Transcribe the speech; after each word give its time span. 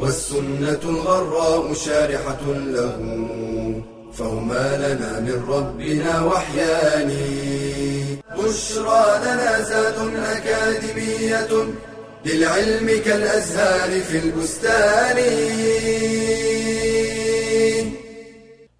والسنة 0.00 0.82
الغراء 0.84 1.72
شارحة 1.74 2.44
له 2.46 2.96
فهما 4.12 4.66
لنا 4.76 5.20
من 5.20 5.44
ربنا 5.48 6.24
وحيان. 6.24 7.10
بشرى 8.38 9.04
لنا 9.24 9.62
زاد 9.62 9.98
أكاديمية 10.16 11.52
للعلم 12.26 13.02
كالأزهار 13.04 14.00
في 14.00 14.18
البستان. 14.18 15.18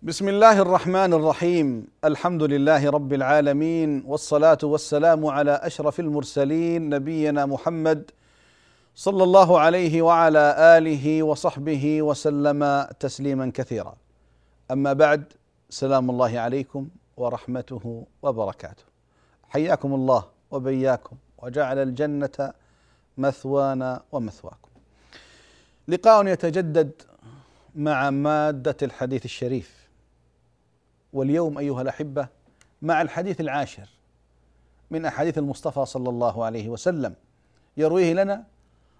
بسم 0.03 0.29
الله 0.29 0.63
الرحمن 0.63 1.13
الرحيم. 1.15 1.87
الحمد 2.05 2.43
لله 2.43 2.91
رب 2.91 3.13
العالمين 3.13 4.05
والصلاة 4.07 4.59
والسلام 4.63 5.27
على 5.27 5.61
أشرف 5.63 6.01
المرسلين 6.01 6.89
نبينا 6.89 7.47
محمد 7.47 8.11
صلى 8.99 9.25
الله 9.25 9.61
عليه 9.61 10.03
وعلى 10.03 10.57
آله 10.79 11.23
وصحبه 11.23 12.03
وسلم 12.03 12.87
تسليما 13.01 13.53
كثيرا. 13.55 13.97
أما 14.71 14.93
بعد 14.93 15.33
سلام 15.71 16.11
الله 16.11 16.41
عليكم 16.41 16.89
ورحمته 17.17 18.07
وبركاته. 18.23 18.85
حياكم 19.49 19.95
الله 19.95 20.25
وبياكم 20.51 21.17
وجعل 21.39 21.79
الجنة 21.79 22.53
مثوانا 23.19 24.03
ومثواكم. 24.13 24.71
لقاء 25.89 26.27
يتجدد 26.27 27.03
مع 27.75 28.11
مادة 28.11 28.77
الحديث 28.83 29.25
الشريف. 29.25 29.89
واليوم 31.13 31.59
أيها 31.59 31.83
الأحبة 31.83 32.29
مع 32.83 33.03
الحديث 33.03 33.41
العاشر 33.41 33.89
من 34.91 35.05
أحاديث 35.05 35.39
المصطفى 35.39 35.87
صلى 35.87 36.09
الله 36.09 36.45
عليه 36.45 36.69
وسلم. 36.69 37.15
يرويه 37.77 38.13
لنا 38.13 38.45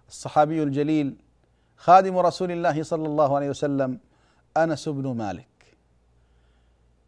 الصحابي 0.09 0.63
الجليل 0.63 1.17
خادم 1.77 2.19
رسول 2.19 2.51
الله 2.53 2.83
صلى 2.83 3.07
الله 3.07 3.37
عليه 3.37 3.51
وسلم 3.51 3.99
أنس 4.57 4.89
بن 4.89 5.17
مالك. 5.17 5.77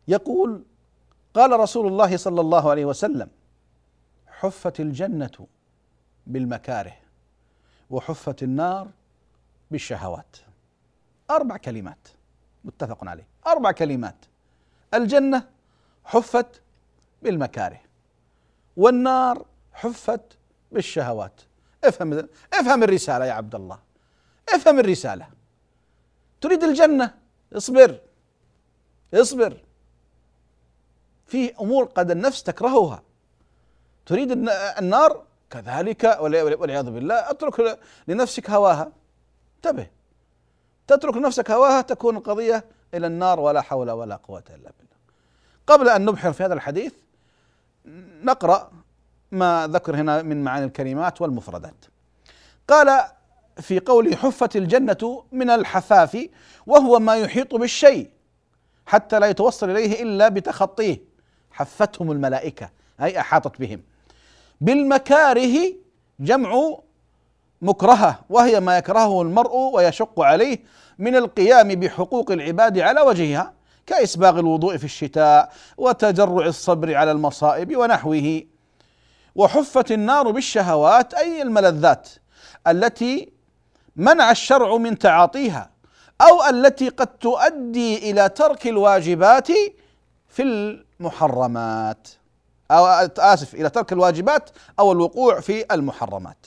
يقول 0.08 0.64
قال 1.34 1.60
رسول 1.60 1.86
الله 1.86 2.16
صلى 2.16 2.40
الله 2.40 2.70
عليه 2.70 2.84
وسلم 2.84 3.28
حفت 4.26 4.80
الجنة 4.80 5.46
بالمكاره 6.26 6.96
وحفت 7.90 8.42
النار 8.42 8.88
بالشهوات. 9.70 10.36
أربع 11.30 11.56
كلمات 11.56 12.08
متفق 12.64 13.08
عليه. 13.08 13.26
أربع 13.46 13.72
كلمات. 13.72 14.24
الجنة 14.94 15.48
حفت 16.04 16.62
بالمكاره 17.22 17.80
والنار 18.76 19.46
حفت 19.72 20.38
بالشهوات. 20.72 21.40
افهم 21.84 22.28
افهم 22.52 22.82
الرسالة 22.82 23.24
يا 23.24 23.32
عبد 23.32 23.54
الله. 23.54 23.78
افهم 24.54 24.78
الرسالة. 24.78 25.28
تريد 26.40 26.64
الجنة؟ 26.64 27.14
اصبر. 27.52 28.00
اصبر. 29.14 29.56
في 31.26 31.54
أمور 31.60 31.84
قد 31.84 32.10
النفس 32.10 32.42
تكرهها. 32.42 33.02
تريد 34.06 34.48
النار؟ 34.78 35.24
كذلك 35.50 36.18
والعياذ 36.20 36.90
بالله 36.90 37.30
اترك 37.30 37.78
لنفسك 38.08 38.50
هواها. 38.50 38.92
انتبه. 39.56 39.86
تترك 40.86 41.16
نفسك 41.16 41.50
هواها 41.50 41.80
تكون 41.80 42.16
القضية 42.16 42.64
إلى 42.94 43.06
النار 43.06 43.40
ولا 43.40 43.60
حول 43.60 43.90
ولا 43.90 44.16
قوة 44.16 44.44
إلا 44.50 44.56
بالله. 44.56 44.98
قبل 45.66 45.88
أن 45.88 46.04
نبحر 46.04 46.32
في 46.32 46.44
هذا 46.44 46.54
الحديث 46.54 46.92
نقرأ 48.22 48.72
ما 49.32 49.68
ذكر 49.72 49.96
هنا 49.96 50.22
من 50.22 50.44
معاني 50.44 50.64
الكلمات 50.64 51.20
والمفردات. 51.20 51.84
قال 52.68 53.04
في 53.60 53.80
قوله 53.80 54.16
حفت 54.16 54.56
الجنة 54.56 55.24
من 55.32 55.50
الحفاف 55.50 56.28
وهو 56.66 56.98
ما 56.98 57.16
يحيط 57.16 57.54
بالشيء 57.54 58.10
حتى 58.86 59.18
لا 59.18 59.26
يتوصل 59.26 59.70
إليه 59.70 60.02
إلا 60.02 60.28
بتخطيه. 60.28 61.08
حفتهم 61.50 62.12
الملائكة 62.12 62.70
أي 63.02 63.20
أحاطت 63.20 63.60
بهم. 63.60 63.82
بالمكاره 64.60 65.72
جمع 66.20 66.76
مكرهة 67.62 68.20
وهي 68.30 68.60
ما 68.60 68.78
يكرهه 68.78 69.22
المرء 69.22 69.56
ويشق 69.56 70.20
عليه 70.20 70.58
من 70.98 71.16
القيام 71.16 71.68
بحقوق 71.68 72.30
العباد 72.30 72.78
على 72.78 73.00
وجهها 73.00 73.52
كإسباغ 73.86 74.38
الوضوء 74.38 74.76
في 74.76 74.84
الشتاء 74.84 75.52
وتجرع 75.76 76.46
الصبر 76.46 76.94
على 76.94 77.12
المصائب 77.12 77.76
ونحوه. 77.76 78.42
وحفت 79.38 79.92
النار 79.92 80.30
بالشهوات 80.30 81.14
أي 81.14 81.42
الملذات 81.42 82.08
التي 82.66 83.32
منع 83.96 84.30
الشرع 84.30 84.76
من 84.76 84.98
تعاطيها 84.98 85.70
أو 86.20 86.44
التي 86.50 86.88
قد 86.88 87.06
تؤدي 87.06 88.10
إلى 88.10 88.28
ترك 88.28 88.66
الواجبات 88.66 89.48
في 90.28 90.42
المحرمات 90.42 92.08
أو 92.70 92.86
آسف 93.18 93.54
إلى 93.54 93.70
ترك 93.70 93.92
الواجبات 93.92 94.50
أو 94.78 94.92
الوقوع 94.92 95.40
في 95.40 95.74
المحرمات. 95.74 96.46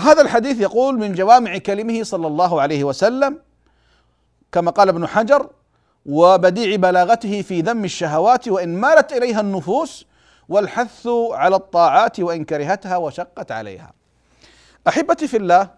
هذا 0.00 0.22
الحديث 0.22 0.60
يقول 0.60 0.98
من 0.98 1.14
جوامع 1.14 1.58
كلمه 1.58 2.02
صلى 2.02 2.26
الله 2.26 2.60
عليه 2.60 2.84
وسلم 2.84 3.38
كما 4.52 4.70
قال 4.70 4.88
ابن 4.88 5.06
حجر 5.06 5.50
وبديع 6.06 6.76
بلاغته 6.76 7.42
في 7.42 7.60
ذم 7.60 7.84
الشهوات 7.84 8.48
وإن 8.48 8.80
مالت 8.80 9.12
إليها 9.12 9.40
النفوس 9.40 10.06
والحث 10.48 11.08
على 11.30 11.56
الطاعات 11.56 12.20
وإن 12.20 12.44
كرهتها 12.44 12.96
وشقت 12.96 13.52
عليها. 13.52 13.92
أحبتي 14.88 15.28
في 15.28 15.36
الله 15.36 15.70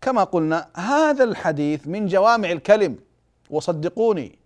كما 0.00 0.24
قلنا 0.24 0.68
هذا 0.76 1.24
الحديث 1.24 1.86
من 1.86 2.06
جوامع 2.06 2.50
الكلم 2.52 2.96
وصدقوني 3.50 4.38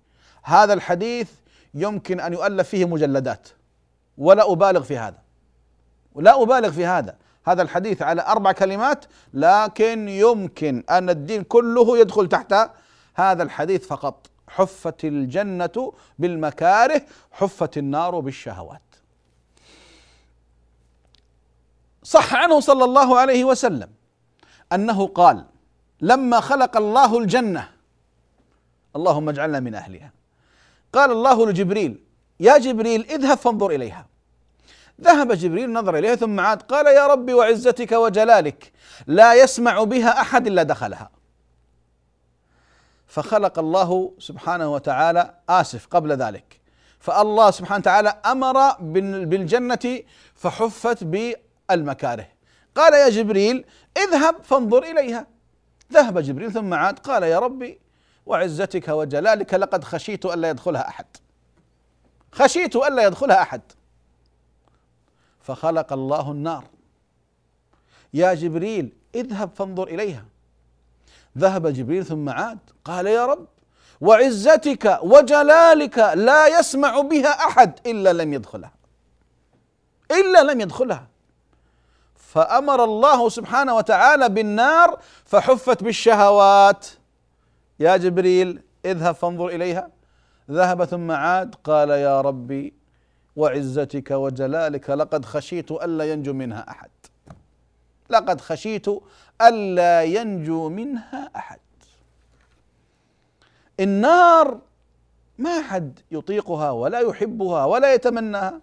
هذا 0.43 0.73
الحديث 0.73 1.31
يمكن 1.75 2.21
أن 2.21 2.33
يؤلف 2.33 2.69
فيه 2.69 2.85
مجلدات 2.85 3.49
ولا 4.19 4.53
أبالغ 4.53 4.83
في 4.83 4.99
هذا. 4.99 5.19
ولا 6.15 6.43
أبالغ 6.43 6.71
في 6.71 6.87
هذا. 6.87 7.17
هذا 7.47 7.63
الحديث 7.63 8.03
على 8.03 8.23
أربع 8.23 8.53
كلمات 8.53 9.05
لكن 9.35 10.09
يمكن 10.09 10.85
أن 10.91 11.11
الدين 11.11 11.43
كله 11.43 11.99
يدخل 11.99 12.29
تحت 12.29 12.55
هذا 13.15 13.43
الحديث 13.43 13.87
فقط. 13.87 14.27
حفت 14.49 15.05
الجنة 15.05 15.93
بالمكاره 16.19 17.03
حفت 17.33 17.79
النار 17.79 18.21
بالشهوات. 18.21 18.90
صح 22.03 22.35
عنه 22.35 22.61
صلى 22.61 22.85
الله 22.85 23.19
عليه 23.19 23.45
وسلم 23.45 23.91
أنه 24.73 25.07
قال 25.07 25.45
لما 26.01 26.41
خلق 26.41 26.77
الله 26.77 27.19
الجنة 27.19 27.69
اللهم 28.97 29.29
اجعلنا 29.29 29.61
من 29.61 29.75
أهلها. 29.75 30.13
قال 30.93 31.11
الله 31.11 31.47
لجبريل 31.47 32.05
يا 32.41 32.59
جبريل 32.59 33.07
اذهب 33.11 33.39
فانظر 33.39 33.71
إليها. 33.71 34.07
ذهب 35.01 35.33
جبريل 35.33 35.73
نظر 35.73 35.97
إليها 35.99 36.15
ثم 36.15 36.41
عاد 36.41 36.63
قال 36.63 36.87
يا 36.87 37.07
ربي 37.07 37.35
وعزتك 37.35 37.93
وجلالك 37.93 38.73
لا 39.07 39.35
يسمع 39.35 39.85
بها 39.85 40.21
أحد 40.21 40.47
إلا 40.47 40.63
دخلها. 40.63 41.11
فخلق 43.07 43.59
الله 43.59 44.13
سبحانه 44.19 44.73
وتعالى 44.73 45.35
آسف 45.49 45.87
قبل 45.87 46.13
ذلك. 46.13 46.61
فالله 47.01 47.51
سبحانه 47.51 47.79
وتعالى 47.79 48.09
أمر 48.27 48.77
بالجنة 49.25 50.03
فحفت 50.35 51.05
بالمكاره 51.71 52.27
قال 52.75 52.95
يا 52.95 53.09
جبريل 53.09 53.65
اذهب 53.97 54.43
فانظر 54.43 54.83
إليها. 54.83 55.27
ذهب 55.93 56.19
جبريل 56.19 56.53
ثم 56.53 56.75
عاد 56.75 56.99
قال 56.99 57.23
يا 57.23 57.39
ربي 57.39 57.81
وعزتك 58.27 58.89
وجلالك 58.89 59.55
لقد 59.55 59.85
خشيت 59.85 60.27
الا 60.27 60.51
يدخلها 60.51 60.89
أحد. 60.89 61.07
خشيت 62.33 62.77
الا 62.77 63.03
يدخلها 63.03 63.43
أحد. 63.43 63.63
فخلق 65.41 65.93
الله 65.93 66.31
النار. 66.31 66.65
يا 68.15 68.35
جبريل 68.35 68.93
اذهب 69.15 69.51
فانظر 69.55 69.89
إليها. 69.89 70.25
ذهب 71.39 71.67
جبريل 71.67 72.05
ثم 72.07 72.29
عاد 72.29 72.59
قال 72.85 73.07
يا 73.07 73.27
رب 73.27 73.47
وعزتك 74.01 74.99
وجلالك 75.03 75.99
لا 75.99 76.59
يسمع 76.59 77.01
بها 77.01 77.29
أحد 77.29 77.79
إلا 77.87 78.13
لم 78.13 78.33
يدخلها. 78.33 78.73
إلا 80.11 80.43
لم 80.43 80.61
يدخلها. 80.61 81.07
فأمر 82.31 82.85
الله 82.85 83.29
سبحانه 83.29 83.77
وتعالى 83.77 84.29
بالنار 84.29 84.99
فحفت 85.25 85.83
بالشهوات. 85.85 86.87
يا 87.81 87.97
جبريل 87.97 88.63
اذهب 88.85 89.15
فانظر 89.15 89.49
إليها. 89.49 89.91
ذهب 90.51 90.85
ثم 90.85 91.11
عاد 91.11 91.55
قال 91.65 91.91
يا 91.91 92.21
ربي 92.21 92.75
وعزتك 93.37 94.11
وجلالك 94.11 94.91
لقد 94.91 95.25
خشيت 95.25 95.71
ألا 95.71 96.05
ينجو 96.13 96.33
منها 96.33 96.71
أحد. 96.71 96.91
لقد 98.11 98.41
خشيت 98.41 98.87
ألا 99.43 100.03
ينجو 100.03 100.69
منها 100.69 101.31
أحد. 101.37 101.61
النار 103.81 104.59
ما 105.39 105.63
حد 105.63 105.99
يطيقها 106.11 106.71
ولا 106.71 107.01
يحبها 107.01 107.65
ولا 107.65 107.95
يتمناها. 107.95 108.61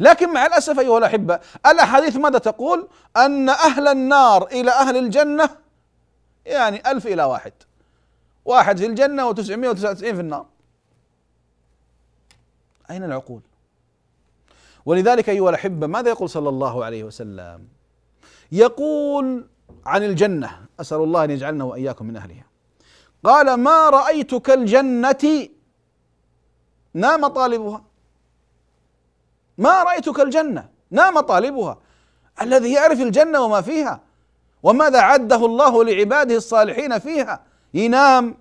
لكن 0.00 0.32
مع 0.32 0.46
الأسف 0.46 0.78
أيها 0.78 0.98
الأحبة 0.98 1.40
الأحاديث 1.66 2.16
ماذا 2.16 2.38
تقول؟ 2.38 2.88
أن 3.16 3.48
أهل 3.48 3.88
النار 3.88 4.46
إلى 4.46 4.70
أهل 4.70 4.96
الجنة 4.96 5.50
يعني 6.46 6.90
ألف 6.90 7.06
إلى 7.06 7.24
واحد 7.24 7.52
واحد 8.44 8.78
في 8.78 8.86
الجنة 8.86 9.32
و999 9.32 9.94
في 9.96 10.20
النار 10.20 10.46
أين 12.90 13.04
العقول؟ 13.04 13.40
ولذلك 14.86 15.28
أيها 15.28 15.50
الأحبة 15.50 15.86
ماذا 15.86 16.08
يقول 16.08 16.30
صلى 16.30 16.48
الله 16.48 16.84
عليه 16.84 17.04
وسلم؟ 17.04 17.68
يقول 18.52 19.46
عن 19.86 20.02
الجنة 20.02 20.66
أسأل 20.80 20.98
الله 20.98 21.24
أن 21.24 21.30
يجعلنا 21.30 21.64
وإياكم 21.64 22.06
من 22.06 22.16
أهلها 22.16 22.44
قال 23.24 23.54
ما 23.54 23.90
رايت 23.90 24.34
كالجنه 24.34 25.48
نام 26.94 27.26
طالبها 27.26 27.84
ما 29.58 29.82
رأيتك 29.82 30.20
الجنة؟ 30.20 30.68
نام 30.90 31.20
طالبها. 31.20 31.78
الذي 32.42 32.72
يعرف 32.72 33.00
الجنة 33.00 33.40
وما 33.40 33.60
فيها؟ 33.60 34.00
وماذا 34.62 35.00
عده 35.00 35.46
الله 35.46 35.84
لعباده 35.84 36.36
الصالحين 36.36 36.98
فيها؟ 36.98 37.42
ينام 37.74 38.36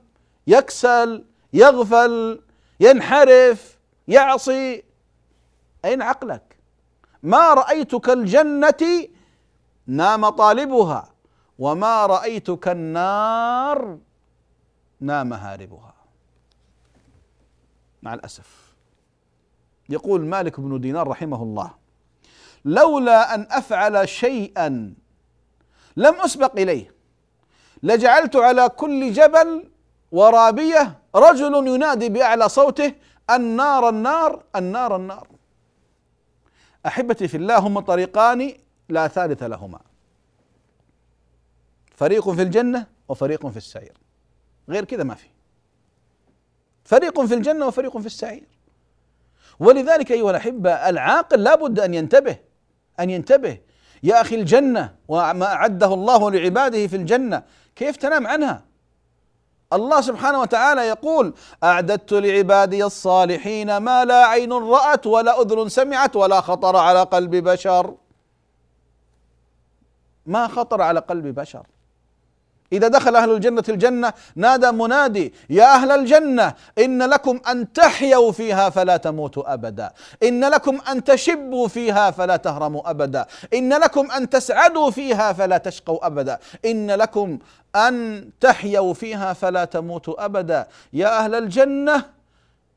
يكسل 0.47 1.25
يغفل 1.53 2.41
ينحرف 2.79 3.77
يعصي. 4.07 4.83
أين 5.85 6.01
عقلك؟ 6.01 6.57
ما 7.23 7.53
رأيتك 7.53 8.09
الجنة؟ 8.09 9.07
نام 9.87 10.29
طالبها. 10.29 11.09
وما 11.59 12.05
رأيتك 12.05 12.67
النار؟ 12.67 13.97
نام 14.99 15.33
هاربها. 15.33 15.93
مع 18.03 18.13
الأسف. 18.13 18.62
يقول 19.89 20.25
مالك 20.25 20.59
بن 20.59 20.79
دينار 20.79 21.07
رحمه 21.07 21.43
الله 21.43 21.73
لولا 22.65 23.35
أن 23.35 23.47
أفعل 23.51 24.09
شيئا 24.09 24.93
لم 25.97 26.15
أسبق 26.15 26.59
إليه 26.59 26.93
لجعلت 27.83 28.35
على 28.35 28.69
كل 28.69 29.13
جبل 29.13 29.69
ورابية 30.11 30.99
رجل 31.15 31.67
ينادي 31.67 32.09
بأعلى 32.09 32.49
صوته 32.49 32.93
النار 33.29 33.89
النار 33.89 34.43
النار 34.55 34.95
النار. 34.95 35.27
أحبتي 36.85 37.27
في 37.27 37.37
الله 37.37 37.57
هم 37.57 37.79
طريقان 37.79 38.53
لا 38.89 39.07
ثالث 39.07 39.43
لهما 39.43 39.79
فريق 41.95 42.29
في 42.29 42.41
الجنة 42.41 42.87
وفريق 43.07 43.47
في 43.47 43.57
السعير 43.57 43.97
غير 44.69 44.85
كذا 44.85 45.03
ما 45.03 45.15
في 45.15 45.27
فريق 46.83 47.21
في 47.21 47.33
الجنة 47.33 47.67
وفريق 47.67 47.97
في 47.97 48.05
السعير. 48.05 48.47
ولذلك 49.59 50.11
أيها 50.11 50.31
الأحبة 50.31 50.71
العاقل 50.71 51.43
لابد 51.43 51.79
أن 51.79 51.93
ينتبه 51.93 52.37
أن 52.99 53.09
ينتبه. 53.09 53.57
يا 54.03 54.21
أخي 54.21 54.35
الجنة 54.35 54.95
وما 55.07 55.45
أعده 55.45 55.93
الله 55.93 56.31
لعباده 56.31 56.87
في 56.87 56.95
الجنة 56.95 57.43
كيف 57.75 57.95
تنام 57.97 58.27
عنها؟ 58.27 58.63
الله 59.73 60.01
سبحانه 60.01 60.41
وتعالى 60.41 60.81
يقول 60.81 61.33
أعددت 61.63 62.13
لعبادي 62.13 62.85
الصالحين 62.85 63.77
ما 63.77 64.05
لا 64.05 64.25
عين 64.25 64.53
رأت 64.53 65.07
ولا 65.07 65.41
أذن 65.41 65.69
سمعت 65.69 66.15
ولا 66.15 66.41
خطر 66.41 66.75
على 66.75 67.03
قلب 67.03 67.35
بشر. 67.35 67.95
ما 70.25 70.47
خطر 70.47 70.81
على 70.81 70.99
قلب 70.99 71.27
بشر. 71.27 71.67
إذا 72.73 72.87
دخل 72.87 73.15
أهل 73.15 73.31
الجنة 73.31 73.63
الجنة 73.69 74.13
نادى 74.35 74.71
منادي 74.71 75.33
يا 75.49 75.75
أهل 75.75 75.91
الجنة 75.91 76.53
إن 76.77 77.03
لكم 77.03 77.39
أن 77.47 77.73
تحيوا 77.73 78.31
فيها 78.31 78.69
فلا 78.69 78.97
تموتوا 78.97 79.53
أبدا. 79.53 79.91
إن 80.23 80.45
لكم 80.45 80.79
أن 80.91 81.03
تشبوا 81.03 81.67
فيها 81.67 82.11
فلا 82.11 82.35
تهرموا 82.35 82.89
أبدا. 82.89 83.25
إن 83.53 83.73
لكم 83.73 84.11
أن 84.11 84.29
تسعدوا 84.29 84.91
فيها 84.91 85.33
فلا 85.33 85.57
تشقوا 85.57 86.07
أبدا. 86.07 86.39
إن 86.65 86.91
لكم 86.91 87.39
أن 87.75 88.29
تحيوا 88.39 88.93
فيها 88.93 89.33
فلا 89.33 89.65
تموتوا 89.65 90.25
أبدا. 90.25 90.67
يا 90.93 91.19
أهل 91.19 91.35
الجنة 91.35 92.05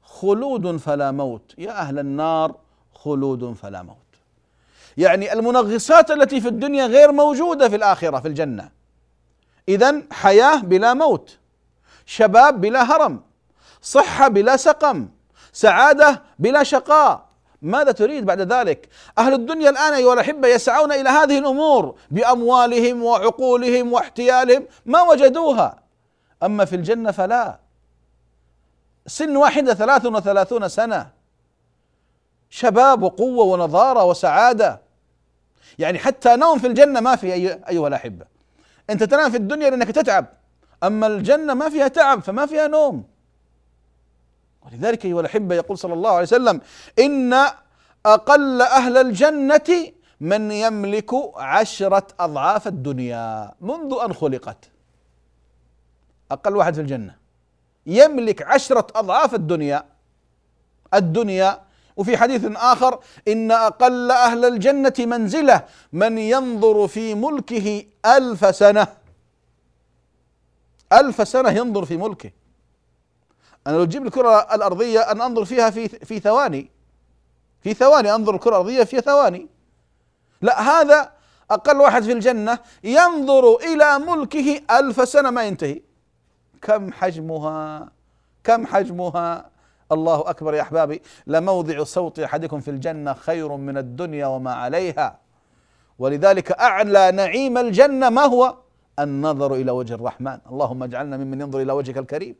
خلود 0.03 0.77
فلا 0.77 1.11
موت. 1.11 1.55
يا 1.59 1.71
أهل 1.71 1.99
النار 1.99 2.55
خلود 2.95 3.53
فلا 3.63 3.83
موت. 3.83 3.97
يعني 4.97 5.33
المنغصات 5.33 6.11
التي 6.11 6.41
في 6.41 6.49
الدنيا 6.49 6.87
غير 6.87 7.13
موجودة 7.13 7.69
في 7.69 7.77
الآخرة 7.77 8.21
في 8.21 8.29
الجنة. 8.29 8.69
اذا 9.69 10.03
حياة 10.13 10.57
بلا 10.57 10.95
موت 10.95 11.39
شباب 12.07 12.61
بلا 12.61 12.83
هرم 12.83 13.21
صحة 13.83 14.29
بلا 14.29 14.57
سقم 14.57 15.09
سعادة 15.53 16.23
بلا 16.39 16.63
شقاء. 16.63 17.27
ماذا 17.63 17.93
تريد 17.93 18.27
بعد 18.27 18.53
ذلك؟ 18.53 18.89
أهل 19.19 19.35
الدنيا 19.35 19.71
الآن 19.71 19.93
أيها 19.93 20.13
الأحبة 20.13 20.49
يسعون 20.49 20.93
إلى 20.93 21.09
هذه 21.09 21.39
الأمور 21.39 21.99
بأموالهم 22.11 23.03
وعقولهم 23.03 23.93
واحتيالهم 23.93 24.67
ما 24.87 25.03
وجدوها. 25.03 25.83
أما 26.43 26.65
في 26.65 26.77
الجنة 26.77 27.11
فلا. 27.11 27.59
سن 29.07 29.37
واحدة 29.37 29.75
ثلاث 29.75 30.07
وثلاثون 30.07 30.69
سنة. 30.69 31.11
شباب 32.51 33.03
وقوة 33.03 33.45
ونضاره 33.45 34.05
وسعادة. 34.05 34.81
يعني 35.79 35.99
حتى 35.99 36.37
نوم 36.37 36.59
في 36.59 36.67
الجنة 36.67 37.01
ما 37.01 37.17
في 37.17 37.33
أيها 37.69 37.89
الأحبة. 37.89 38.36
أنت 38.91 39.03
تنام 39.03 39.31
في 39.31 39.37
الدنيا 39.37 39.71
لأنك 39.71 39.91
تتعب. 39.91 40.27
أما 40.85 41.07
الجنة 41.07 41.55
ما 41.55 41.71
فيها 41.71 41.89
تعب 41.89 42.21
فما 42.21 42.47
فيها 42.47 42.67
نوم. 42.67 43.05
ولذلك 44.67 45.05
أيها 45.05 45.21
الأحبة 45.21 45.55
يقول 45.55 45.79
صلى 45.79 45.95
الله 45.95 46.11
عليه 46.11 46.23
وسلم 46.23 46.61
إن 46.99 47.35
أقل 48.07 48.63
أهل 48.63 48.97
الجنة 48.97 49.93
من 50.21 50.51
يملك 50.51 51.11
عشرة 51.37 52.07
أضعاف 52.21 52.67
الدنيا 52.67 53.53
منذ 53.61 53.97
أن 54.05 54.13
خلقت. 54.13 54.71
أقل 56.31 56.57
واحد 56.57 56.75
في 56.75 56.81
الجنة. 56.81 57.17
يملك 57.87 58.43
عشرة 58.43 58.87
أضعاف 58.95 59.35
الدنيا. 59.35 59.85
الدنيا 60.95 61.66
وفي 61.97 62.17
حديث 62.17 62.45
آخر 62.57 63.01
إن 63.29 63.51
أقل 63.51 64.11
أهل 64.11 64.45
الجنة 64.45 64.95
منزلة 64.99 65.65
من 65.93 66.19
ينظر 66.19 66.89
في 66.89 67.15
ملكه 67.15 67.85
ألف 68.07 68.57
سنة. 68.57 68.87
ألف 70.93 71.29
سنة 71.29 71.51
ينظر 71.51 71.85
في 71.85 71.97
ملكه. 71.97 72.31
أنا 73.67 73.77
لو 73.77 73.85
تجيب 73.85 74.07
الكرة 74.07 74.55
الأرضية 74.55 75.01
أن 75.01 75.21
أنظر 75.21 75.45
فيها 75.45 75.71
في 75.71 75.89
في 75.89 76.21
ثواني. 76.21 76.71
في 77.61 77.75
ثواني 77.75 78.15
أنظر 78.15 78.35
الكرة 78.35 78.51
الأرضية 78.51 78.85
في 78.85 79.01
ثواني. 79.01 79.49
لا 80.43 80.61
هذا 80.63 81.13
أقل 81.51 81.77
واحد 81.77 82.03
في 82.03 82.13
الجنة 82.13 82.59
ينظر 82.85 83.57
إلى 83.57 83.99
ملكه 83.99 84.61
ألف 84.71 85.09
سنة 85.09 85.31
ما 85.31 85.45
ينتهي. 85.45 85.83
كم 86.63 86.93
حجمها؟ 86.93 87.89
كم 88.45 88.67
حجمها؟ 88.67 89.51
الله 89.93 90.31
أكبر 90.31 90.55
يا 90.55 90.63
أحبابي 90.63 91.03
لموضع 91.27 91.85
صوت 91.85 92.19
أحدكم 92.19 92.61
في 92.61 92.71
الجنة 92.71 93.13
خير 93.13 93.57
من 93.57 93.79
الدنيا 93.79 94.27
وما 94.27 94.55
عليها 94.55 95.19
ولذلك 95.99 96.53
أعلى 96.53 97.11
نعيم 97.11 97.59
الجنة 97.59 98.09
ما 98.09 98.23
هو؟ 98.23 98.55
النظر 98.99 99.55
إلى 99.55 99.71
وجه 99.71 99.95
الرحمن، 99.95 100.39
اللهم 100.51 100.83
اجعلنا 100.83 101.17
ممن 101.17 101.41
ينظر 101.41 101.61
إلى 101.61 101.73
وجهك 101.73 101.99
الكريم. 101.99 102.37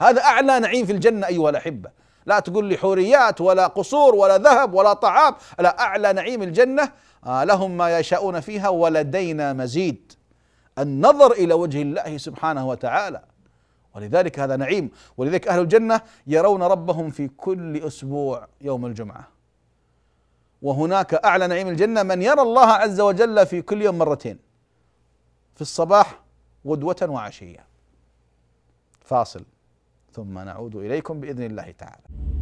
هذا 0.00 0.22
أعلى 0.22 0.60
نعيم 0.60 0.86
في 0.86 0.92
الجنة 0.92 1.26
أيها 1.26 1.50
الأحبة، 1.50 1.90
لا 2.26 2.40
تقول 2.40 2.64
لي 2.64 2.76
حوريات 2.76 3.40
ولا 3.40 3.66
قصور 3.66 4.14
ولا 4.14 4.38
ذهب 4.38 4.74
ولا 4.74 4.92
طعام، 4.92 5.34
لا 5.58 5.80
أعلى 5.80 6.12
نعيم 6.12 6.42
الجنة 6.42 6.92
آه 7.26 7.44
لهم 7.44 7.76
ما 7.76 7.98
يشاءون 7.98 8.40
فيها 8.40 8.68
ولدينا 8.68 9.52
مزيد. 9.52 10.12
النظر 10.78 11.32
إلى 11.32 11.54
وجه 11.54 11.82
الله 11.82 12.18
سبحانه 12.18 12.68
وتعالى. 12.68 13.22
ولذلك 13.98 14.38
هذا 14.38 14.56
نعيم. 14.56 14.90
ولذلك 15.16 15.48
أهل 15.48 15.60
الجنة 15.60 16.00
يرون 16.26 16.62
ربهم 16.62 17.10
في 17.10 17.28
كل 17.28 17.76
أسبوع 17.76 18.48
يوم 18.60 18.86
الجمعة. 18.86 19.28
وهناك 20.62 21.14
أعلى 21.14 21.46
نعيم 21.46 21.68
الجنة 21.68 22.02
من 22.02 22.22
يرى 22.22 22.42
الله 22.42 22.66
عز 22.66 23.00
وجل 23.00 23.46
في 23.46 23.62
كل 23.62 23.82
يوم 23.82 23.98
مرتين. 23.98 24.38
في 25.54 25.60
الصباح 25.60 26.20
غدوة 26.66 26.96
وعشية. 27.02 27.66
فاصل. 29.00 29.44
ثم 30.12 30.38
نعود 30.38 30.76
إليكم 30.76 31.20
بإذن 31.20 31.42
الله 31.42 31.70
تعالى. 31.70 32.37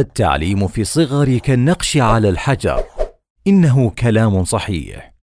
التعليم 0.00 0.66
في 0.66 0.80
الصغر 0.80 1.38
كالنقش 1.38 1.96
على 1.96 2.28
الحجر. 2.28 2.82
إنه 3.46 3.90
كلام 3.90 4.44
صحيح. 4.44 5.14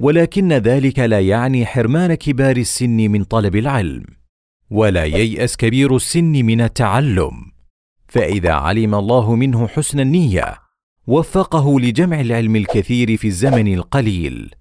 ولكن 0.00 0.52
ذلك 0.52 0.98
لا 0.98 1.20
يعني 1.20 1.66
حرمان 1.66 2.14
كبار 2.14 2.56
السن 2.56 2.96
من 2.96 3.24
طلب 3.24 3.56
العلم 3.56 4.04
ولا 4.70 5.04
ييأس 5.04 5.56
كبير 5.56 5.96
السن 5.96 6.32
من 6.32 6.60
التعلم. 6.60 7.32
فإذا 8.08 8.52
علم 8.52 8.94
الله 8.94 9.34
منه 9.34 9.68
حسن 9.68 10.00
النية 10.00 10.54
وفقه 11.06 11.80
لجمع 11.80 12.20
العلم 12.20 12.56
الكثير 12.56 13.16
في 13.16 13.28
الزمن 13.28 13.74
القليل. 13.74 14.54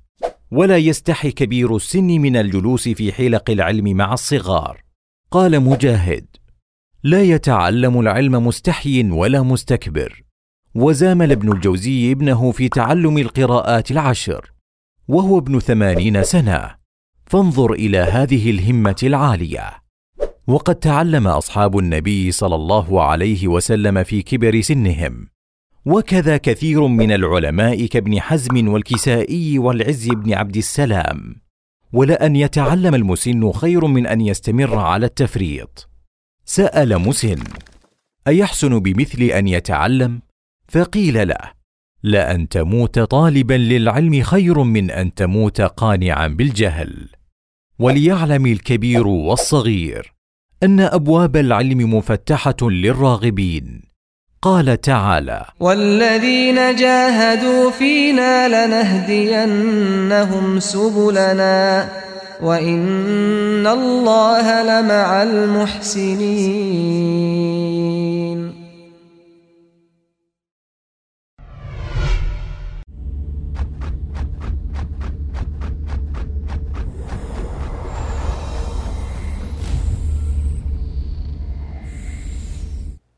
ولا 0.51 0.77
يستحي 0.77 1.31
كبير 1.31 1.75
السن 1.75 2.07
من 2.07 2.35
الجلوس 2.35 2.89
في 2.89 3.11
حلق 3.11 3.49
العلم 3.49 3.97
مع 3.97 4.13
الصغار. 4.13 4.83
قال 5.31 5.59
مجاهد 5.59 6.25
لا 7.03 7.23
يتعلم 7.23 7.99
العلم 7.99 8.47
مستحي 8.47 9.03
ولا 9.11 9.41
مستكبر. 9.41 10.23
وزامل 10.75 11.31
ابن 11.31 11.51
الجوزي 11.51 12.11
ابنه 12.11 12.51
في 12.51 12.69
تعلم 12.69 13.17
القراءات 13.17 13.91
العشر 13.91 14.51
وهو 15.07 15.37
ابن 15.37 15.59
ثمانين 15.59 16.23
سنة. 16.23 16.75
فانظر 17.25 17.73
إلى 17.73 17.97
هذه 17.97 18.51
الهمة 18.51 18.95
العالية. 19.03 19.69
وقد 20.47 20.75
تعلم 20.75 21.27
أصحاب 21.27 21.77
النبي 21.77 22.31
صلى 22.31 22.55
الله 22.55 23.03
عليه 23.03 23.47
وسلم 23.47 24.03
في 24.03 24.21
كبر 24.21 24.61
سنهم. 24.61 25.27
وكذا 25.85 26.37
كثير 26.37 26.87
من 26.87 27.11
العلماء 27.11 27.85
كابن 27.85 28.21
حزم 28.21 28.67
والكسائي 28.67 29.59
والعز 29.59 30.07
بن 30.09 30.33
عبد 30.33 30.57
السلام. 30.57 31.35
ولان 31.93 32.35
يتعلم 32.35 32.95
المسن 32.95 33.51
خير 33.51 33.85
من 33.85 34.07
أن 34.07 34.21
يستمر 34.21 34.75
على 34.75 35.05
التفريط. 35.05 35.90
سأل 36.55 36.97
مسن 36.99 37.37
أيحسن 38.27 38.79
بمثل 38.79 39.21
أن 39.23 39.47
يتعلم؟ 39.47 40.21
فقيل 40.67 41.27
له 41.27 41.51
لأن 42.03 42.49
تموت 42.49 42.99
طالبا 42.99 43.53
للعلم 43.53 44.23
خير 44.23 44.63
من 44.63 44.91
أن 44.91 45.13
تموت 45.13 45.61
قانعا 45.61 46.27
بالجهل. 46.27 47.09
وليعلم 47.79 48.45
الكبير 48.45 49.07
والصغير 49.07 50.13
أن 50.63 50.79
أبواب 50.79 51.37
العلم 51.37 51.95
مفتحة 51.95 52.57
للراغبين. 52.61 53.81
قال 54.41 54.81
تعالى 54.81 55.45
والذين 55.59 56.75
جاهدوا 56.75 57.71
فينا 57.71 58.47
لنهدينهم 58.67 60.59
سبلنا 60.59 61.89
وإن 62.41 62.79
الله 63.67 64.63
لمع 64.63 65.23
المحسنين. 65.23 67.01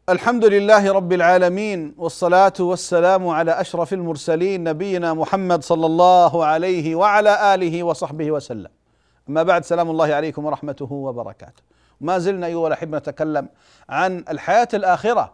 الحمد 0.09 0.45
لله 0.45 0.91
رب 0.91 1.13
العالمين 1.13 1.95
والصلاة 1.97 2.53
والسلام 2.59 3.27
على 3.27 3.51
أشرف 3.61 3.93
المرسلين 3.93 4.63
نبينا 4.63 5.13
محمد 5.13 5.63
صلى 5.63 5.85
الله 5.85 6.45
عليه 6.45 6.95
وعلى 6.95 7.55
آله 7.55 7.83
وصحبه 7.83 8.31
وسلم. 8.31 8.82
أما 9.29 9.43
بعد 9.43 9.65
سلام 9.65 9.89
الله 9.89 10.13
عليكم 10.13 10.45
ورحمته 10.45 10.91
وبركاته. 10.91 11.63
ما 12.01 12.19
زلنا 12.19 12.47
أيها 12.47 12.67
الأحبة 12.67 12.97
نتكلم 12.97 13.49
عن 13.89 14.25
الحياة 14.29 14.67
الآخرة. 14.73 15.33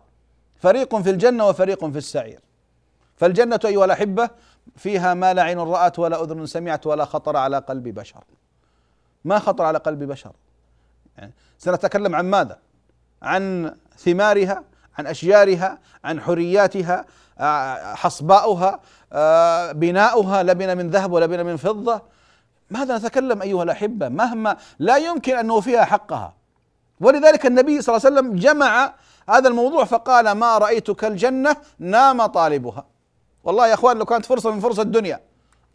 فريق 0.56 0.96
في 0.96 1.10
الجنة 1.10 1.48
وفريق 1.48 1.86
في 1.86 1.98
السعير. 1.98 2.40
فالجنة 3.18 3.60
أيها 3.66 3.86
الأحبة 3.86 4.30
فيها 4.76 5.14
ما 5.14 5.34
لا 5.34 5.42
عين 5.42 5.60
رأت 5.60 6.00
ولا 6.00 6.24
أذن 6.24 6.46
سمعت 6.46 6.88
ولا 6.88 7.06
خطر 7.06 7.38
على 7.38 7.58
قلب 7.58 7.88
بشر. 7.88 8.24
ما 9.26 9.40
خطر 9.40 9.64
على 9.64 9.78
قلب 9.78 10.04
بشر؟ 10.04 10.32
يعني 11.18 11.34
سنتكلم 11.58 12.16
عن 12.16 12.26
ماذا؟ 12.26 12.60
عن 13.22 13.76
ثمارها 13.98 14.64
عن 14.98 15.08
أشجارها 15.08 15.80
عن 16.04 16.22
حرياتها 16.22 17.06
آه، 17.40 17.94
حصباؤها 17.94 18.80
آه، 19.14 19.72
بناؤها 19.72 20.44
لبن 20.44 20.78
من 20.78 20.90
ذهب 20.90 21.12
ولبن 21.12 21.46
من 21.46 21.58
فضة. 21.58 22.02
ماذا 22.70 22.98
نتكلم 22.98 23.42
أيها 23.42 23.64
الأحبة؟ 23.64 24.10
مهما 24.10 24.58
لا 24.80 24.98
يمكن 24.98 25.38
أن 25.38 25.46
نوفيها 25.46 25.86
حقها. 25.86 26.34
ولذلك 27.02 27.46
النبي 27.46 27.82
صلى 27.82 27.96
الله 27.96 28.06
عليه 28.06 28.20
وسلم 28.20 28.36
جمع 28.40 28.94
هذا 29.30 29.48
الموضوع 29.48 29.86
فقال 29.86 30.32
ما 30.32 30.58
رايت 30.58 30.92
كالجنه 30.92 31.56
نام 31.80 32.26
طالبها. 32.26 32.86
والله 33.44 33.68
يا 33.68 33.74
أخوان 33.74 33.98
لو 33.98 34.06
كانت 34.06 34.26
فرصة 34.26 34.52
من 34.52 34.60
فرص 34.60 34.80
الدنيا 34.80 35.22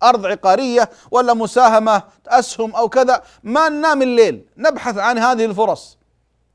أرض 0.03 0.27
عقارية 0.27 0.91
ولا 1.11 1.35
مساهمة 1.35 2.03
أسهم 2.27 2.75
أو 2.75 2.89
كذا 2.89 3.23
ما 3.43 3.69
ننام 3.69 4.03
الليل 4.03 4.45
نبحث 4.57 4.99
عن 4.99 5.19
هذه 5.19 5.45
الفرص. 5.45 5.99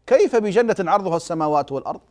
كيف 0.07 0.35
بجنة 0.35 0.91
عرضها 0.91 1.17
السماوات 1.17 1.71
والأرض؟ 1.71 2.01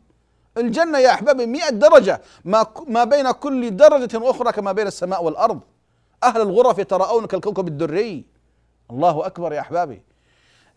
الجنة 0.57 0.97
يا 0.97 1.13
أحبابي 1.13 1.45
مئة 1.45 1.69
درجة 1.69 2.21
ما, 2.45 2.65
ما 2.87 3.03
بين 3.03 3.31
كل 3.31 3.75
درجة 3.75 4.29
أخرى 4.29 4.51
كما 4.51 4.71
بين 4.71 4.87
السماء 4.87 5.23
والأرض. 5.23 5.59
أهل 6.23 6.41
الغرف 6.41 6.77
يتراءون 6.79 7.25
كالكوكب 7.25 7.67
الدري. 7.67 8.25
الله 8.91 9.25
أكبر 9.25 9.53
يا 9.53 9.59
أحبابي. 9.59 10.01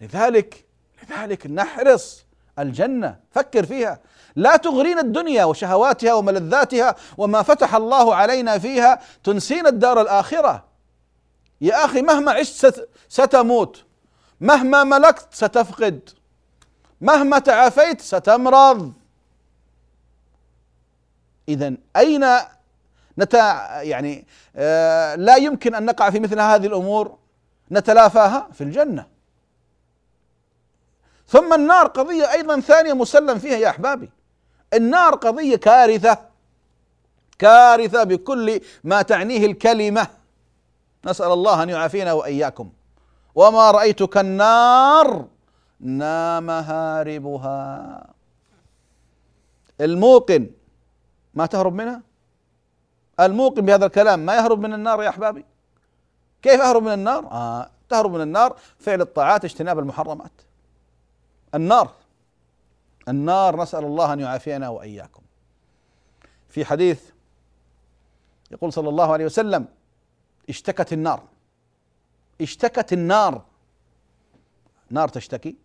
لذلك 0.01 0.65
لذلك 1.03 1.47
نحرص 1.47 2.25
الجنة 2.59 3.21
فكر 3.31 3.67
فيها. 3.67 4.01
لا 4.37 4.57
تغرينا 4.57 5.01
الدنيا 5.01 5.45
وشهواتها 5.45 6.15
وملذاتها 6.15 6.97
وما 7.19 7.43
فتح 7.43 7.75
الله 7.75 8.15
علينا 8.15 8.59
فيها 8.59 9.01
تنسينا 9.25 9.69
الدار 9.69 10.01
الآخرة. 10.01 10.65
يا 11.61 11.85
أخي 11.85 12.03
مهما 12.03 12.33
عشت 12.33 12.89
ستموت 13.09 13.85
مهما 14.41 14.85
ملكت 14.85 15.27
ستفقد 15.31 16.11
مهما 17.01 17.39
تعافيت 17.39 18.01
ستمرض. 18.01 18.93
اذا 21.49 21.75
أين 21.97 22.25
نتا 23.19 23.83
يعني 23.83 24.27
آه 24.57 25.15
لا 25.15 25.37
يمكن 25.37 25.75
أن 25.75 25.85
نقع 25.85 26.11
في 26.11 26.21
مثل 26.21 26.41
هذه 26.41 26.67
الأمور 26.67 27.19
نتلافاها 27.73 28.49
في 28.53 28.65
الجنة. 28.65 29.07
ثم 31.29 31.53
النار 31.53 31.87
قضية 31.87 32.33
أيضا 32.33 32.61
ثانية 32.61 32.93
مسلم 32.93 33.39
فيها 33.39 33.57
يا 33.57 33.69
أحبابي. 33.69 34.11
النار 34.75 35.15
قضية 35.15 35.57
كارثة 35.57 36.19
كارثة 37.39 38.05
بكل 38.05 38.61
ما 38.85 39.03
تعنيه 39.03 39.47
الكلمة. 39.47 40.07
نسأل 41.07 41.33
الله 41.33 41.63
أن 41.63 41.69
يعافينا 41.69 42.13
وإياكم. 42.13 42.73
وما 43.35 43.71
رايت 43.71 44.03
كالنار 44.03 45.27
نام 45.81 46.51
هاربها. 46.51 48.07
الموقن 49.81 50.51
ما 51.35 51.47
تهرب 51.47 51.75
منها؟ 51.75 52.03
الموقن 53.27 53.61
بهذا 53.61 53.87
الكلام 53.87 54.27
ما 54.27 54.35
يهرب 54.37 54.61
من 54.61 54.75
النار 54.75 55.03
يا 55.03 55.09
أحبابي؟ 55.09 55.45
كيف 56.43 56.61
أهرب 56.61 56.83
من 56.83 56.93
النار؟ 56.93 57.27
آه 57.27 57.71
تهرب 57.89 58.13
من 58.13 58.21
النار 58.21 58.57
فعل 58.79 59.01
الطاعات 59.01 59.45
اجتناب 59.45 59.79
المحرمات. 59.79 60.33
النار 61.55 61.91
النار 63.09 63.63
نسأل 63.63 63.85
الله 63.85 64.13
أن 64.13 64.21
يعافينا 64.21 64.69
وإياكم. 64.69 65.23
في 66.49 66.65
حديث 66.65 67.03
يقول 68.51 68.73
صلى 68.73 68.89
الله 68.89 69.13
عليه 69.13 69.25
وسلم 69.25 69.67
اشتكت 70.49 70.93
النار. 70.93 71.23
اشتكت 72.41 72.93
النار. 72.93 73.43
نار 74.91 75.09
تشتكي. 75.09 75.57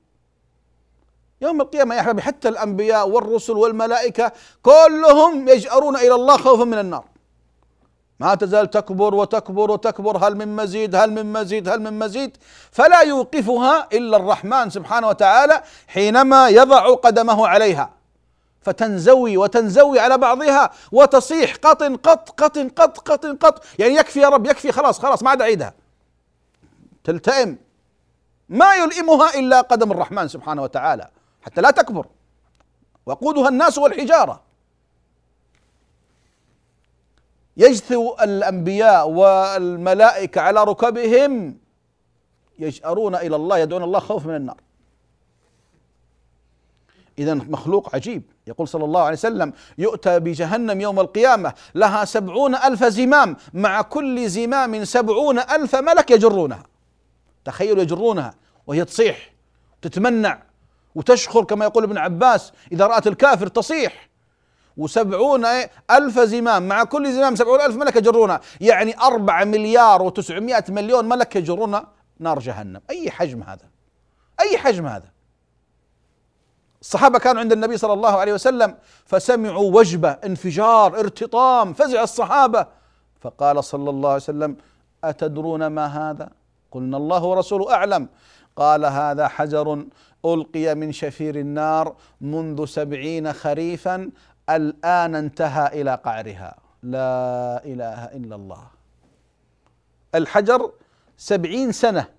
يوم 1.41 1.61
القيامة 1.61 1.95
يا 1.95 2.01
أحبابي 2.01 2.21
حتى 2.21 2.49
الأنبياء 2.49 3.09
والرسل 3.09 3.53
والملائكة 3.53 4.31
كلهم 4.63 5.47
يجأرون 5.49 5.95
إلى 5.95 6.15
الله 6.15 6.37
خوفا 6.37 6.63
من 6.63 6.77
النار. 6.77 7.05
ما 8.19 8.35
تزال 8.35 8.69
تكبر 8.69 9.15
وتكبر 9.15 9.71
وتكبر. 9.71 10.27
هل 10.27 10.35
من 10.35 10.55
مزيد؟ 10.55 10.95
هل 10.95 11.11
من 11.11 11.33
مزيد؟ 11.33 11.69
هل 11.69 11.81
من 11.81 11.99
مزيد؟ 11.99 12.37
فلا 12.71 13.01
يوقفها 13.01 13.87
إلا 13.93 14.17
الرحمن 14.17 14.69
سبحانه 14.69 15.07
وتعالى 15.07 15.63
حينما 15.87 16.49
يضع 16.49 16.93
قدمه 16.95 17.47
عليها. 17.47 17.89
فتنزوي 18.61 19.37
وتنزوي 19.37 19.99
على 19.99 20.17
بعضها 20.17 20.71
وتصيح 20.91 21.55
قط 21.55 21.83
قط 21.83 22.29
قط 22.29 22.57
قط 22.57 22.97
قط 22.97 23.25
قط. 23.25 23.63
يعني 23.79 23.95
يكفي 23.95 24.19
يا 24.19 24.29
رب 24.29 24.45
يكفي. 24.45 24.71
خلاص 24.71 24.99
خلاص 24.99 25.23
ما 25.23 25.29
عاد 25.29 25.41
أعيدها. 25.41 25.73
تلتئم. 27.03 27.57
ما 28.49 28.75
يلئمها 28.75 29.39
إلا 29.39 29.61
قدم 29.61 29.91
الرحمن 29.91 30.27
سبحانه 30.27 30.61
وتعالى. 30.63 31.09
حتى 31.41 31.61
لا 31.61 31.71
تكبر. 31.71 32.05
وقودها 33.05 33.49
الناس 33.49 33.77
والحجارة. 33.77 34.46
يجثو 37.57 38.15
الأنبياء 38.21 39.09
والملائكة 39.09 40.41
على 40.41 40.63
ركبهم 40.63 41.57
يجأرون 42.59 43.15
إلى 43.15 43.35
الله 43.35 43.57
يدعون 43.57 43.83
الله 43.83 43.99
خوف 43.99 44.25
من 44.25 44.35
النار. 44.35 44.57
إذا 47.19 47.33
مخلوق 47.33 47.95
عجيب. 47.95 48.23
يقول 48.47 48.67
صلى 48.67 48.85
الله 48.85 49.01
عليه 49.01 49.17
وسلم 49.17 49.53
يؤتى 49.77 50.19
بجهنم 50.19 50.81
يوم 50.81 50.99
القيامة 50.99 51.53
لها 51.75 52.05
سبعون 52.05 52.55
ألف 52.55 52.83
زمام 52.83 53.35
مع 53.53 53.81
كل 53.81 54.29
زمام 54.29 54.85
سبعون 54.85 55.39
ألف 55.39 55.75
ملك 55.75 56.11
يجرونها. 56.11 56.63
تخيلوا 57.45 57.81
يجرونها 57.81 58.33
وهي 58.67 58.85
تصيح 58.85 59.33
تتمنع 59.81 60.43
وتشخر 60.95 61.43
كما 61.43 61.65
يقول 61.65 61.83
ابن 61.83 61.97
عباس 61.97 62.53
إذا 62.71 62.87
رأت 62.87 63.07
الكافر 63.07 63.47
تصيح. 63.47 64.06
وسبعون 64.77 65.45
ألف 65.91 66.19
زمام. 66.19 66.67
مع 66.67 66.83
كل 66.83 67.13
زمام 67.13 67.35
سبعون 67.35 67.61
ألف 67.61 67.75
ملك 67.75 67.95
يجرونها. 67.95 68.41
يعني 68.61 68.99
أربع 68.99 69.43
مليار 69.43 70.01
وتسعمائة 70.01 70.63
مليون 70.69 71.05
ملك 71.05 71.35
يجرون 71.35 71.79
نار 72.19 72.39
جهنم. 72.39 72.81
أي 72.89 73.11
حجم 73.11 73.43
هذا؟ 73.43 73.65
أي 74.41 74.57
حجم 74.57 74.87
هذا؟ 74.87 75.11
الصحابة 76.81 77.19
كانوا 77.19 77.41
عند 77.41 77.51
النبي 77.51 77.77
صلى 77.77 77.93
الله 77.93 78.17
عليه 78.17 78.33
وسلم 78.33 78.75
فسمعوا 79.05 79.71
وجبة 79.71 80.09
انفجار 80.09 80.99
ارتطام. 80.99 81.73
فزع 81.73 82.03
الصحابة. 82.03 82.67
فقال 83.21 83.63
صلى 83.63 83.89
الله 83.89 84.09
عليه 84.09 84.21
وسلم 84.21 84.57
أتدرون 85.03 85.67
ما 85.67 85.85
هذا؟ 85.85 86.29
قلنا 86.71 86.97
الله 86.97 87.23
ورسوله 87.23 87.73
أعلم. 87.73 88.07
قال 88.55 88.85
هذا 88.85 89.27
حجر 89.27 89.85
ألقي 90.25 90.75
من 90.75 90.91
شفير 90.91 91.35
النار 91.35 91.95
منذ 92.21 92.65
سبعين 92.65 93.33
خريفا 93.33 94.09
الآن 94.49 95.15
انتهى 95.15 95.81
إلى 95.81 95.95
قعرها. 95.95 96.55
لا 96.83 97.65
إله 97.65 98.05
إلا 98.05 98.35
الله. 98.35 98.67
الحجر 100.15 100.71
سبعين 101.17 101.71
سنة. 101.71 102.13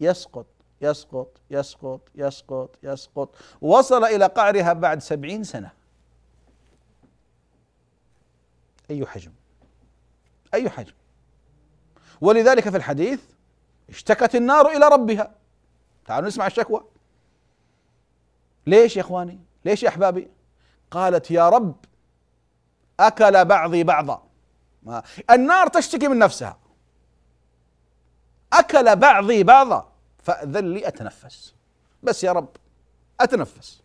يسقط 0.00 0.46
يسقط 0.80 1.28
يسقط 1.50 2.00
يسقط 2.14 2.76
يسقط. 2.82 3.36
وصل 3.60 4.04
إلى 4.04 4.26
قعرها 4.26 4.72
بعد 4.72 4.98
سبعين 4.98 5.44
سنة. 5.44 5.70
أي 8.90 9.06
حجم؟ 9.06 9.32
أي 10.54 10.70
حجم؟ 10.70 10.94
ولذلك 12.20 12.68
في 12.68 12.76
الحديث 12.76 13.20
اشتكت 13.88 14.34
النار 14.34 14.68
إلى 14.68 14.88
ربها. 14.88 15.34
تعالوا 16.06 16.28
نسمع 16.28 16.46
الشكوى. 16.46 16.84
ليش 18.66 18.96
يا 18.96 19.02
إخواني؟ 19.02 19.40
ليش 19.64 19.82
يا 19.82 19.88
أحبابي؟ 19.88 20.30
قالت 20.92 21.30
يا 21.30 21.48
رب 21.48 21.74
أكل 23.00 23.44
بعضي 23.44 23.84
بعضا. 23.84 24.22
النار 25.30 25.66
تشتكي 25.66 26.08
من 26.08 26.18
نفسها. 26.18 26.58
أكل 28.52 28.96
بعضي 28.96 29.42
بعضا 29.42 29.92
فأذن 30.22 30.74
لي 30.74 30.88
أتنفس. 30.88 31.54
بس 32.02 32.24
يا 32.24 32.32
رب 32.32 32.56
أتنفس. 33.20 33.82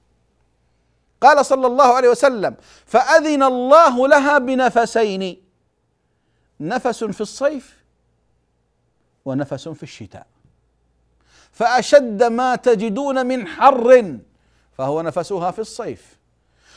قال 1.22 1.46
صلى 1.46 1.68
الله 1.68 1.96
عليه 1.96 2.10
وسلم 2.10 2.56
فأذن 2.86 3.44
الله 3.44 4.08
لها 4.08 4.38
بنفسين 4.38 5.44
نفس 6.60 7.04
في 7.04 7.22
الصيف 7.22 7.84
ونفس 9.26 9.70
في 9.70 9.84
الشتاء. 9.84 10.28
فأشد 11.52 12.24
ما 12.24 12.56
تجدون 12.56 13.26
من 13.26 13.48
حر 13.48 14.20
فهو 14.78 15.02
نفسها 15.02 15.52
في 15.52 15.60
الصيف. 15.60 16.17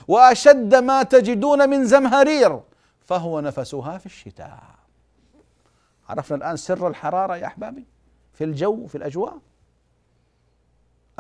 وأشد 0.08 0.74
ما 0.74 1.02
تجدون 1.02 1.70
من 1.70 1.86
زمهرير 1.86 2.60
فهو 3.00 3.40
نفسها 3.40 3.98
في 3.98 4.06
الشتاء. 4.06 4.62
عرفنا 6.08 6.36
الآن 6.36 6.56
سر 6.56 6.88
الحرارة 6.88 7.36
يا 7.36 7.46
أحبابي 7.46 7.86
في 8.32 8.44
الجو 8.44 8.86
في 8.86 8.94
الأجواء؟ 8.94 9.38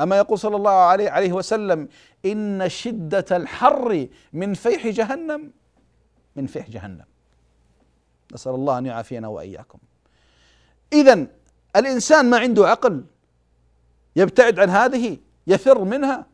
أما 0.00 0.16
يقول 0.16 0.38
صلى 0.38 0.56
الله 0.56 0.70
عليه 0.70 1.10
عليه 1.10 1.32
وسلم 1.32 1.88
إن 2.24 2.68
شدة 2.68 3.36
الحر 3.36 4.08
من 4.32 4.54
فيح 4.54 4.86
جهنم 4.86 5.52
من 6.36 6.46
فيح 6.46 6.70
جهنم. 6.70 7.04
نسأل 8.32 8.54
الله 8.54 8.78
أن 8.78 8.86
يعافينا 8.86 9.28
وإياكم. 9.28 9.78
اذا 10.92 11.26
الإنسان 11.76 12.30
ما 12.30 12.38
عنده 12.38 12.68
عقل 12.68 13.04
يبتعد 14.16 14.58
عن 14.58 14.70
هذه 14.70 15.18
يفر 15.46 15.84
منها 15.84 16.26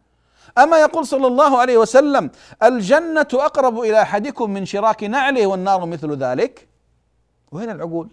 أما 0.58 0.80
يقول 0.80 1.06
صلى 1.06 1.26
الله 1.26 1.58
عليه 1.58 1.78
وسلم 1.78 2.30
الجنة 2.62 3.28
أقرب 3.32 3.80
إلى 3.80 4.02
أحدكم 4.02 4.50
من 4.50 4.66
شراك 4.66 5.04
نعله 5.04 5.46
والنار 5.46 5.86
مثل 5.86 6.12
ذلك؟ 6.12 6.68
وين 7.52 7.70
العقول؟ 7.70 8.10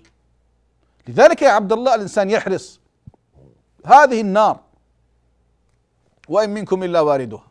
لذلك 1.07 1.41
يا 1.41 1.49
عبد 1.49 1.71
الله 1.71 1.95
الإنسان 1.95 2.29
يحرص. 2.29 2.79
هذه 3.85 4.21
النار 4.21 4.59
وإن 6.27 6.49
منكم 6.49 6.83
إلا 6.83 7.01
واردها. 7.01 7.43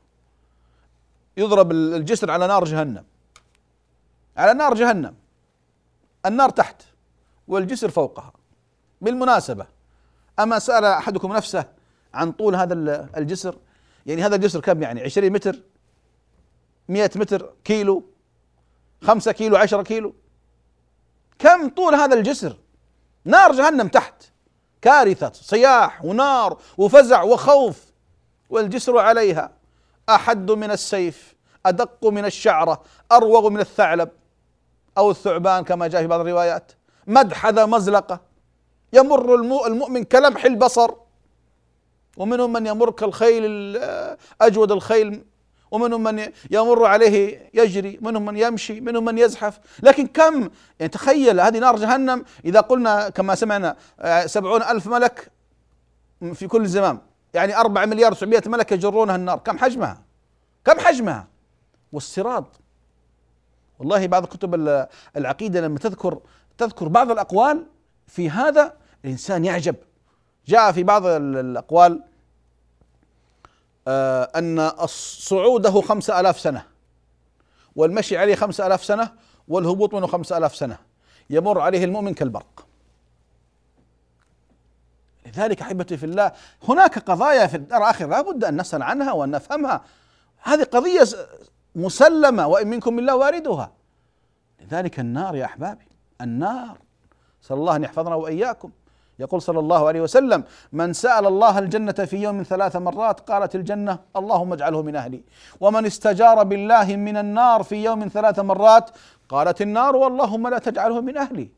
يضرب 1.37 1.73
الجسر 1.73 2.31
على 2.31 2.47
نار 2.47 2.65
جهنم. 2.65 3.05
على 4.37 4.55
نار 4.55 4.75
جهنم. 4.75 5.15
النار 6.27 6.51
تحت 6.51 6.83
والجسر 7.49 7.91
فوقها. 7.91 8.33
بالمناسبة 9.01 9.67
أما 10.39 10.59
سأل 10.59 10.85
أحدكم 10.85 11.33
نفسه 11.33 11.65
عن 12.15 12.33
طول 12.33 12.57
هذا 12.57 12.75
الجسر 13.17 13.57
يعني 14.07 14.23
هذا 14.23 14.37
الجسر 14.37 14.61
كم 14.61 14.83
يعني؟ 14.83 15.01
20 15.01 15.33
متر 15.33 15.63
100 16.89 17.11
متر 17.17 17.53
كيلو 17.65 18.05
5 19.03 19.33
كيلو 19.33 19.57
10 19.57 19.83
كيلو. 19.83 20.15
كم 21.39 21.69
طول 21.69 21.95
هذا 21.95 22.15
الجسر؟ 22.15 22.57
نار 23.25 23.53
جهنم 23.53 23.89
تحت. 23.89 24.15
كارثة 24.83 25.33
صياح 25.33 26.05
ونار 26.05 26.59
وفزع 26.79 27.23
وخوف. 27.23 27.93
والجسر 28.51 28.99
عليها 28.99 29.53
أحد 30.09 30.51
من 30.51 30.71
السيف 30.71 31.35
أدق 31.67 32.07
من 32.07 32.25
الشعرة 32.25 32.83
أروغ 33.13 33.51
من 33.51 33.61
الثعلب 33.61 34.11
أو 34.99 35.11
الثعبان 35.11 35.65
كما 35.65 35.87
جاء 35.87 36.03
في 36.03 36.07
بعض 36.07 36.21
الروايات. 36.21 36.73
مدحذ 37.07 37.67
مزلقة 37.67 38.21
يمر 38.93 39.35
المؤمن 39.35 40.05
كلمح 40.05 40.45
البصر. 40.45 41.02
ومنهم 42.17 42.53
من 42.53 42.67
يمر 42.67 42.91
كالخيل 42.91 43.77
أجود 44.41 44.73
الخيل 44.73 45.25
ومنهم 45.71 46.03
من 46.03 46.33
يمر 46.51 46.87
عليه 46.87 47.51
يجري 47.55 47.99
منهم 48.03 48.25
من 48.25 48.37
يمشي 48.37 48.81
منهم 48.81 49.05
من 49.05 49.19
يزحف. 49.19 49.61
لكن 49.83 50.07
كم؟ 50.07 50.51
يعني 50.81 50.89
تخيل 50.93 51.41
هذه 51.41 51.59
نار 51.59 51.77
جهنم. 51.77 52.25
إذا 52.45 52.61
قلنا 52.61 53.09
كما 53.09 53.35
سمعنا 53.35 53.77
سبعون 54.27 54.63
ألف 54.63 54.87
ملك 54.87 55.31
في 56.35 56.47
كل 56.47 56.67
زمام 56.67 57.01
يعني 57.35 57.57
أربعة 57.57 57.87
مليار 57.87 58.13
وسبعمائة 58.13 58.49
ملك 58.49 58.73
يجرونها 58.73 59.17
النار 59.17 59.39
كم 59.39 59.59
حجمها؟ 59.59 60.03
كم 60.65 60.81
حجمها؟ 60.81 61.29
والصراط. 61.93 62.61
والله 63.79 64.07
بعض 64.07 64.27
كتب 64.27 64.55
العقيدة 65.17 65.61
لما 65.61 65.79
تذكر 65.79 66.19
تذكر 66.59 66.89
بعض 66.89 67.11
الأقوال 67.11 67.67
في 68.07 68.31
هذا 68.31 68.73
الإنسان 69.05 69.45
يعجب. 69.45 69.77
جاء 70.47 70.73
في 70.73 70.83
بعض 70.83 71.07
الأقوال 71.07 72.03
آه، 73.89 74.31
أن 74.37 74.71
صعوده 74.87 75.81
خمسة 75.81 76.21
ألاف 76.21 76.41
سنة 76.41 76.65
والمشي 77.77 78.17
عليه 78.17 78.35
خمسة 78.35 78.67
ألاف 78.67 78.85
سنة 78.85 79.13
والهبوط 79.49 79.95
منه 79.95 80.07
خمسة 80.07 80.39
ألاف 80.39 80.57
سنة. 80.57 80.79
يمر 81.31 81.61
عليه 81.61 81.85
المؤمن 81.85 82.15
كالبرق. 82.15 82.67
لذلك 85.27 85.63
أحبتي 85.63 85.97
في 85.97 86.07
الله 86.07 86.33
هناك 86.69 86.99
قضايا 86.99 87.47
في 87.47 87.57
الدار 87.57 87.79
الآخرة 87.79 88.07
لا 88.07 88.21
بد 88.21 88.45
أن 88.45 88.61
نسأل 88.61 88.83
عنها 88.83 89.13
وأن 89.13 89.31
نفهمها. 89.31 89.85
هذه 90.43 90.63
قضية 90.63 91.07
مسلمة 91.75 92.47
وإن 92.47 92.67
منكم 92.69 92.99
إلا 92.99 93.13
واردها. 93.13 93.73
لذلك 94.61 95.01
النار 95.01 95.37
يا 95.37 95.45
أحبابي 95.45 95.89
النار. 96.21 96.79
صلى 97.43 97.59
الله 97.59 97.77
أن 97.77 97.85
يحفظنا 97.85 98.15
وإياكم. 98.15 98.71
يقول 99.23 99.43
صلى 99.43 99.59
الله 99.59 99.89
عليه 99.89 100.01
وسلم 100.01 100.45
من 100.73 100.93
سأل 100.93 101.27
الله 101.27 101.59
الجنة 101.59 101.93
في 101.93 102.17
يوم 102.17 102.43
ثلاث 102.43 102.77
مرات 102.77 103.21
قالت 103.31 103.55
الجنة 103.55 103.99
اللهم 104.17 104.53
اجعله 104.53 104.83
من 104.83 104.97
أهلي. 104.97 105.23
ومن 105.61 105.87
استجار 105.87 106.43
بالله 106.43 106.97
من 106.97 107.17
النار 107.17 107.63
في 107.63 107.85
يوم 107.85 108.09
ثلاث 108.09 108.39
مرات 108.39 108.91
قالت 109.29 109.63
النار 109.63 109.97
واللهم 109.97 110.49
لا 110.49 110.59
تجعله 110.59 111.01
من 111.01 111.17
أهلي. 111.17 111.49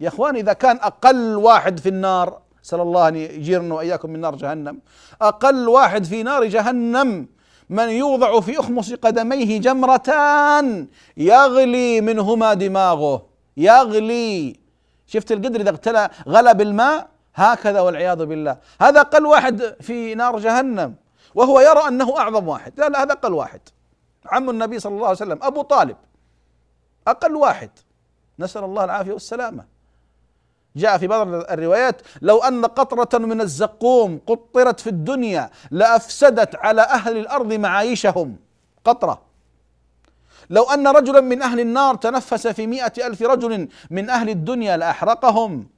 يا 0.00 0.08
إخوان 0.08 0.36
إذا 0.36 0.52
كان 0.52 0.76
أقل 0.76 1.36
واحد 1.36 1.78
في 1.78 1.88
النار 1.88 2.38
سأل 2.62 2.80
الله 2.80 3.08
أن 3.08 3.16
يجيرنا 3.16 3.74
وإياكم 3.74 4.10
من 4.10 4.20
نار 4.20 4.34
جهنم. 4.34 4.80
أقل 5.22 5.68
واحد 5.68 6.04
في 6.04 6.22
نار 6.22 6.44
جهنم 6.44 7.26
من 7.70 7.88
يوضع 7.88 8.40
في 8.40 8.60
أخمص 8.60 8.92
قدميه 8.92 9.60
جمرتان 9.60 10.86
يغلي 11.16 12.00
منهما 12.00 12.54
دماغه 12.54 13.26
يغلي 13.56 14.65
شفت 15.06 15.32
القدر 15.32 15.60
إذا 15.60 15.70
اغتلى 15.70 16.10
غلى 16.28 16.54
بالماء 16.54 17.08
هكذا 17.34 17.80
والعياذ 17.80 18.24
بالله. 18.26 18.56
هذا 18.80 19.00
أقل 19.00 19.26
واحد 19.26 19.76
في 19.80 20.14
نار 20.14 20.38
جهنم 20.38 20.94
وهو 21.34 21.60
يرى 21.60 21.88
أنه 21.88 22.18
أعظم 22.18 22.48
واحد. 22.48 22.80
لا 22.80 22.88
لا 22.88 23.02
هذا 23.02 23.12
أقل 23.12 23.32
واحد. 23.32 23.60
عم 24.26 24.50
النبي 24.50 24.78
صلى 24.78 24.94
الله 24.94 25.06
عليه 25.06 25.16
وسلم 25.16 25.38
أبو 25.42 25.62
طالب 25.62 25.96
أقل 27.08 27.36
واحد. 27.36 27.70
نسأل 28.38 28.64
الله 28.64 28.84
العافية 28.84 29.12
والسلامة. 29.12 29.64
جاء 30.76 30.98
في 30.98 31.06
بعض 31.06 31.28
الروايات 31.28 32.02
لو 32.22 32.38
أن 32.38 32.64
قطرة 32.64 33.18
من 33.18 33.40
الزقوم 33.40 34.20
قطرت 34.26 34.80
في 34.80 34.90
الدنيا 34.90 35.50
لأفسدت 35.70 36.56
على 36.56 36.82
أهل 36.82 37.16
الأرض 37.16 37.52
معايشهم. 37.52 38.36
قطرة. 38.84 39.25
لو 40.50 40.62
أن 40.62 40.88
رجلا 40.88 41.20
من 41.20 41.42
أهل 41.42 41.60
النار 41.60 41.94
تنفس 41.94 42.46
في 42.46 42.66
مئة 42.66 43.06
ألف 43.06 43.22
رجل 43.22 43.68
من 43.90 44.10
أهل 44.10 44.28
الدنيا 44.28 44.76
لأحرقهم. 44.76 45.68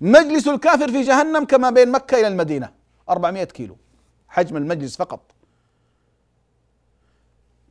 مجلس 0.00 0.48
الكافر 0.48 0.88
في 0.92 1.02
جهنم 1.02 1.44
كما 1.44 1.70
بين 1.70 1.90
مكة 1.90 2.20
إلى 2.20 2.28
المدينة. 2.28 2.72
400 3.08 3.44
كيلو. 3.44 3.76
حجم 4.28 4.56
المجلس 4.56 4.96
فقط. 4.96 5.20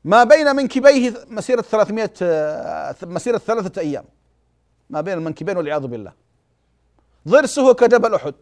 ما 0.04 0.24
بين 0.24 0.56
منكبيه 0.56 1.14
مسيرة 1.28 1.62
300 1.62 2.12
مسيرة 3.04 3.38
ثلاثة 3.38 3.82
أيام. 3.82 4.06
ما 4.90 5.02
بين 5.02 5.14
المنكبين 5.18 5.58
والعياذ 5.58 5.88
بالله. 5.88 6.14
ضرسه 7.28 7.74
كجبل 7.74 8.16
أحد. 8.16 8.34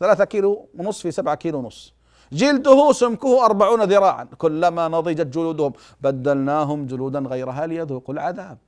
ثلاثة 0.00 0.24
كيلو 0.24 0.68
ونصف 0.74 1.02
في 1.02 1.10
سبعة 1.10 1.34
كيلو 1.34 1.58
ونصف 1.58 1.97
جلده 2.32 2.92
سمكه 2.92 3.44
أربعون 3.44 3.82
ذراعا. 3.82 4.24
كلما 4.24 4.88
نضجت 4.88 5.26
جلودهم 5.26 5.72
بدلناهم 6.00 6.86
جلودا 6.86 7.18
غيرها 7.18 7.66
ليذوقوا 7.66 8.14
العذاب. 8.14 8.58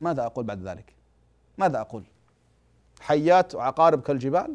ماذا 0.00 0.26
أقول 0.26 0.44
بعد 0.44 0.68
ذلك؟ 0.68 0.94
ماذا 1.58 1.80
أقول؟ 1.80 2.02
حيات 3.00 3.54
وعقارب 3.54 4.02
كالجبال؟ 4.02 4.54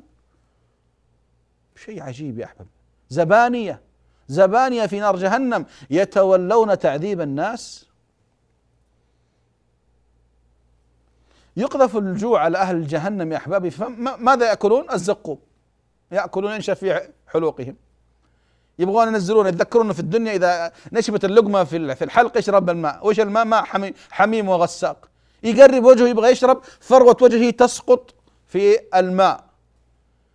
شيء 1.76 2.04
عجيب 2.04 2.40
يا 2.40 2.46
أحباب. 2.46 2.68
زبانية 3.10 3.82
زبانية 4.28 4.86
في 4.86 5.00
نار 5.00 5.16
جهنم. 5.16 5.66
يتولون 5.90 6.80
تعذيب 6.80 7.22
الناس. 7.22 7.90
يقذف 11.58 11.98
الجوع 11.98 12.42
على 12.42 12.58
أهل 12.58 12.88
جهنم 12.88 13.32
يا 13.32 13.38
أحبابي. 13.38 13.72
ماذا 14.20 14.50
يأكلون؟ 14.50 14.92
الزقوم. 14.92 15.40
يأكلون 16.12 16.54
ينشف 16.54 16.80
في 16.80 17.10
حلوقهم. 17.28 17.76
يبغون 18.80 19.08
ينزلون 19.08 19.48
يتذكرون 19.48 19.94
في 19.94 20.00
الدنيا 20.00 20.34
إذا 20.34 20.72
نشبت 20.92 21.26
اللقمة 21.26 21.64
في 21.64 21.96
في 21.96 22.04
الحلق 22.04 22.38
يشرب 22.38 22.70
الماء. 22.70 23.08
وش 23.08 23.20
الماء؟ 23.20 23.46
ماء 23.46 23.64
حميم 24.12 24.50
وغساق. 24.50 25.10
يقرب 25.44 25.84
وجهه 25.84 26.08
يبغى 26.08 26.32
يشرب 26.32 26.64
فروة 26.80 27.18
وجهه 27.22 27.50
تسقط 27.50 28.14
في 28.48 28.80
الماء. 28.96 29.44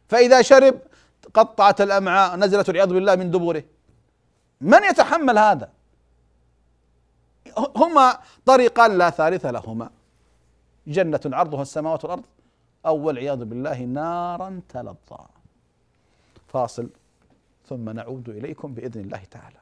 فإذا 0.08 0.42
شرب 0.42 0.78
قطعت 1.34 1.80
الأمعاء 1.80 2.36
نزلت 2.36 2.68
والعياذ 2.68 2.88
بالله 2.88 3.16
من 3.16 3.30
دبره. 3.30 3.64
من 4.60 4.84
يتحمل 4.84 5.38
هذا؟ 5.38 5.68
هما 7.76 8.18
طريقان 8.46 8.98
لا 8.98 9.10
ثالث 9.10 9.46
لهما. 9.46 9.90
جنة 10.86 11.20
عرضها 11.26 11.62
السماوات 11.62 12.04
والأرض 12.04 12.24
أو 12.86 12.96
والعياذ 12.96 13.44
بالله 13.44 13.78
نارا 13.80 14.60
تلظى. 14.68 15.24
فاصل. 16.48 16.88
ثم 17.68 17.90
نعود 17.90 18.28
إليكم 18.28 18.74
بإذن 18.74 19.00
الله 19.00 19.20
تعالى. 19.30 19.56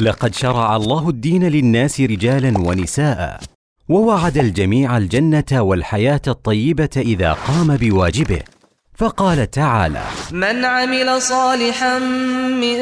لقد 0.00 0.34
شرع 0.34 0.76
الله 0.76 1.08
الدين 1.08 1.44
للناس 1.44 2.00
رجالا 2.00 2.58
ونساء 2.58 3.40
ووعد 3.88 4.38
الجميع 4.38 4.96
الجنة 4.96 5.52
والحياة 5.52 6.20
الطيبة 6.28 6.90
إذا 6.96 7.32
قام 7.32 7.76
بواجبه. 7.76 8.57
فقال 8.98 9.50
تعالى 9.50 10.02
من 10.32 10.64
عمل 10.64 11.22
صالحا 11.22 11.98
من 11.98 12.76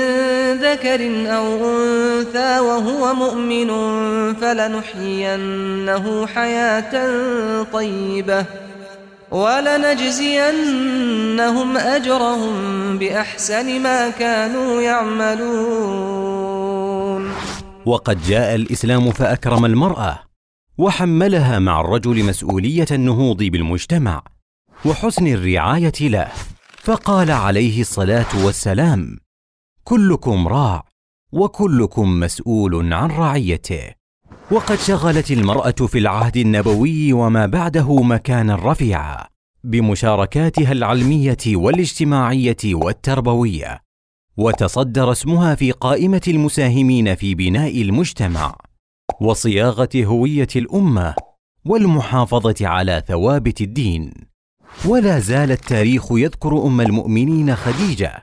ذكر 0.53 1.01
أو 1.37 1.47
أنثى 1.71 2.59
وهو 2.59 3.15
مؤمن 3.15 3.71
فلنحيينه 4.35 6.27
حياة 6.27 6.93
طيبة 7.73 8.45
ولنجزينهم 9.31 10.57
أجرهم 11.77 12.55
بأحسن 12.99 13.83
ما 13.83 14.11
كانوا 14.11 14.83
يعملون. 14.83 16.17
وقد 17.87 18.23
جاء 18.23 18.55
الإسلام 18.55 19.11
فأكرم 19.11 19.65
المرأة 19.65 20.19
وحملها 20.79 21.59
مع 21.59 21.81
الرجل 21.81 22.25
مسؤولية 22.25 22.87
النهوض 22.91 23.43
بالمجتمع. 23.43 24.36
وحسن 24.85 25.27
الرعاية 25.27 25.93
له. 26.01 26.29
فقال 26.79 27.31
عليه 27.31 27.81
الصلاة 27.81 28.45
والسلام 28.45 29.17
كلكم 29.85 30.49
راع 30.49 30.85
وكلكم 31.33 32.21
مسؤول 32.21 32.93
عن 32.93 33.11
رعيته. 33.11 33.91
وقد 34.51 34.79
شغلت 34.79 35.31
المرأة 35.31 35.71
في 35.71 35.99
العهد 35.99 36.37
النبوي 36.37 37.13
وما 37.13 37.47
بعده 37.47 38.03
مكانا 38.03 38.57
رفيعا 38.57 39.27
بمشاركاتها 39.65 40.73
العلمية 40.73 41.37
والاجتماعية 41.47 42.57
والتربوية. 42.65 43.81
وتصدر 44.37 45.13
اسمها 45.13 45.55
في 45.55 45.73
قائمة 45.73 46.23
المساهمين 46.29 47.15
في 47.15 47.35
بناء 47.35 47.83
المجتمع 47.83 48.57
وصياغة 49.21 49.89
هوية 49.97 50.49
الأمة 50.57 51.15
والمحافظة 51.65 52.69
على 52.69 53.03
ثوابت 53.09 53.61
الدين. 53.61 54.36
ولا 54.85 55.19
زال 55.19 55.53
التاريخ 55.53 56.07
يذكر 56.11 56.67
أم 56.67 56.81
المؤمنين 56.81 57.57
خديجة 57.57 58.23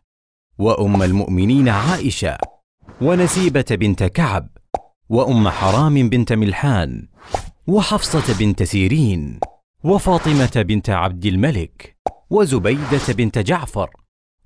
وأم 0.58 1.02
المؤمنين 1.04 1.70
عائشة 1.70 2.38
ونسيبة 3.02 3.66
بنت 3.72 4.04
كعب 4.04 4.50
وأم 5.10 5.50
حرام 5.50 6.10
بنت 6.10 6.34
ملحان 6.34 7.08
وحفصة 7.68 8.40
بنت 8.40 8.64
سيرين 8.64 9.40
وفاطمة 9.84 10.52
بنت 10.56 10.90
عبد 10.90 11.26
الملك 11.26 11.98
وزبيدة 12.30 13.02
بنت 13.10 13.40
جعفر 13.40 13.90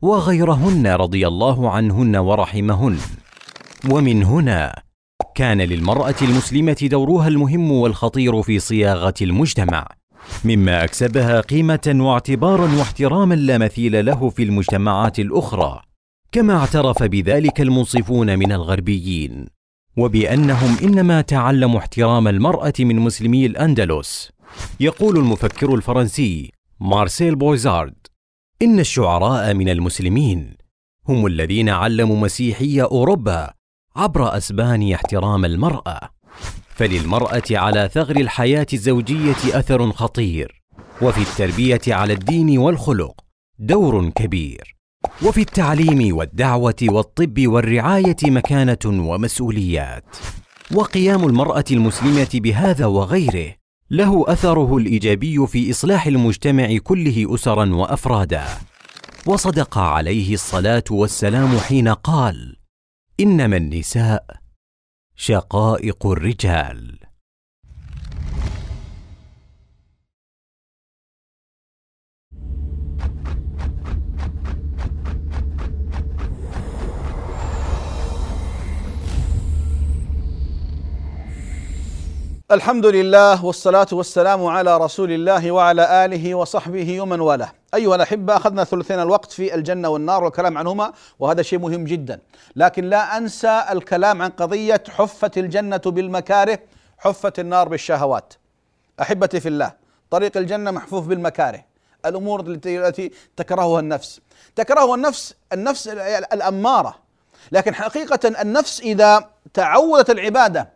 وغيرهن 0.02 0.88
رضي 0.88 1.28
الله 1.28 1.72
عنهن 1.72 2.16
ورحمهن. 2.16 2.98
ومن 3.90 4.24
هنا 4.24 4.82
كان 5.36 5.62
للمرأة 5.62 6.16
المسلمة 6.22 6.78
دورها 6.82 7.28
المهم 7.28 7.72
والخطير 7.72 8.42
في 8.42 8.60
صياغة 8.60 9.14
المجتمع. 9.22 9.88
مما 10.46 10.84
أكسبها 10.84 11.42
قيمة 11.42 11.96
واعتبارا 11.96 12.76
واحتراما 12.78 13.36
لا 13.36 13.58
مثيل 13.58 14.06
له 14.06 14.30
في 14.30 14.44
المجتمعات 14.44 15.20
الأخرى 15.20 15.82
كما 16.32 16.58
اعترف 16.58 17.04
بذلك 17.04 17.62
المنصفون 17.62 18.40
من 18.40 18.52
الغربيين 18.52 19.46
وبأنهم 19.98 20.78
إنما 20.84 21.22
تعلموا 21.22 21.80
احترام 21.80 22.28
المرأة 22.28 22.74
من 22.80 22.96
مسلمي 22.96 23.46
الأندلس. 23.46 24.32
يقول 24.80 25.18
المفكر 25.18 25.76
الفرنسي 25.76 26.52
مارسيل 26.80 27.36
بويزارد 27.36 28.08
إن 28.62 28.80
الشعراء 28.80 29.54
من 29.54 29.70
المسلمين 29.70 30.58
هم 31.10 31.26
الذين 31.26 31.70
علموا 31.70 32.18
مسيحي 32.18 32.82
أوروبا 32.82 33.54
عبر 33.96 34.38
أسبان 34.38 34.94
احترام 34.94 35.46
المرأة. 35.46 36.00
فللمرأة 36.78 37.44
على 37.52 37.90
ثغر 37.94 38.16
الحياة 38.16 38.68
الزوجية 38.74 39.60
أثر 39.60 39.92
خطير. 39.92 40.64
وفي 41.02 41.22
التربية 41.22 41.82
على 41.88 42.14
الدين 42.14 42.58
والخلق 42.58 43.22
دور 43.60 44.10
كبير. 44.10 44.76
وفي 45.26 45.42
التعليم 45.42 46.18
والدعوة 46.18 46.76
والطب 46.84 47.48
والرعاية 47.48 48.16
مكانة 48.24 48.78
ومسؤوليات. 48.86 50.16
وقيام 50.74 51.28
المرأة 51.28 51.66
المسلمة 51.72 52.30
بهذا 52.34 52.86
وغيره 52.86 53.56
له 53.92 54.26
أثره 54.28 54.78
الإيجابي 54.78 55.48
في 55.48 55.72
إصلاح 55.72 56.08
المجتمع 56.08 56.78
كله 56.78 57.36
أسرا 57.36 57.76
وأفرادا. 57.76 58.46
وصدق 59.26 59.78
عليه 59.78 60.34
الصلاة 60.34 60.84
والسلام 60.92 61.58
حين 61.58 61.88
قال 61.88 62.56
إنما 63.20 63.58
النساء 63.58 64.47
شقائق 65.20 66.08
الرجال. 66.08 67.00
الحمد 82.52 82.86
لله 82.86 83.46
والصلاة 83.46 83.88
والسلام 83.92 84.46
على 84.46 84.78
رسول 84.78 85.12
الله 85.12 85.52
وعلى 85.52 86.06
آله 86.06 86.36
وصحبه 86.36 87.02
ومن 87.02 87.20
والاه. 87.20 87.52
أيها 87.74 87.96
الأحبة 87.96 88.38
أخذنا 88.38 88.64
ثلثين 88.64 89.00
الوقت 89.00 89.32
في 89.32 89.56
الجنة 89.56 89.90
والنار 89.90 90.24
والكلام 90.24 90.58
عنهما 90.58 90.94
وهذا 91.20 91.42
شيء 91.42 91.60
مهم 91.60 91.84
جدا. 91.84 92.20
لكن 92.56 92.90
لا 92.90 93.18
أنسى 93.18 93.64
الكلام 93.72 94.22
عن 94.22 94.30
قضية 94.30 94.84
حفت 94.90 95.38
الجنة 95.38 95.78
بالمكاره 95.86 96.60
حفت 96.98 97.40
النار 97.40 97.70
بالشهوات. 97.70 98.34
أحبتي 99.02 99.40
في 99.40 99.50
الله 99.50 99.74
طريق 100.10 100.38
الجنة 100.38 100.72
محفوف 100.72 101.08
بالمكاره. 101.08 101.64
الأمور 102.06 102.40
التي 102.66 103.12
تكرهها 103.38 103.80
النفس. 103.80 104.22
تكرهها 104.56 104.96
النفس 104.96 105.34
النفس 105.54 105.88
الأمارة. 106.34 107.00
لكن 107.52 107.76
حقيقة 107.76 108.42
النفس 108.42 108.82
إذا 108.82 109.30
تعودت 109.54 110.10
العبادة 110.10 110.70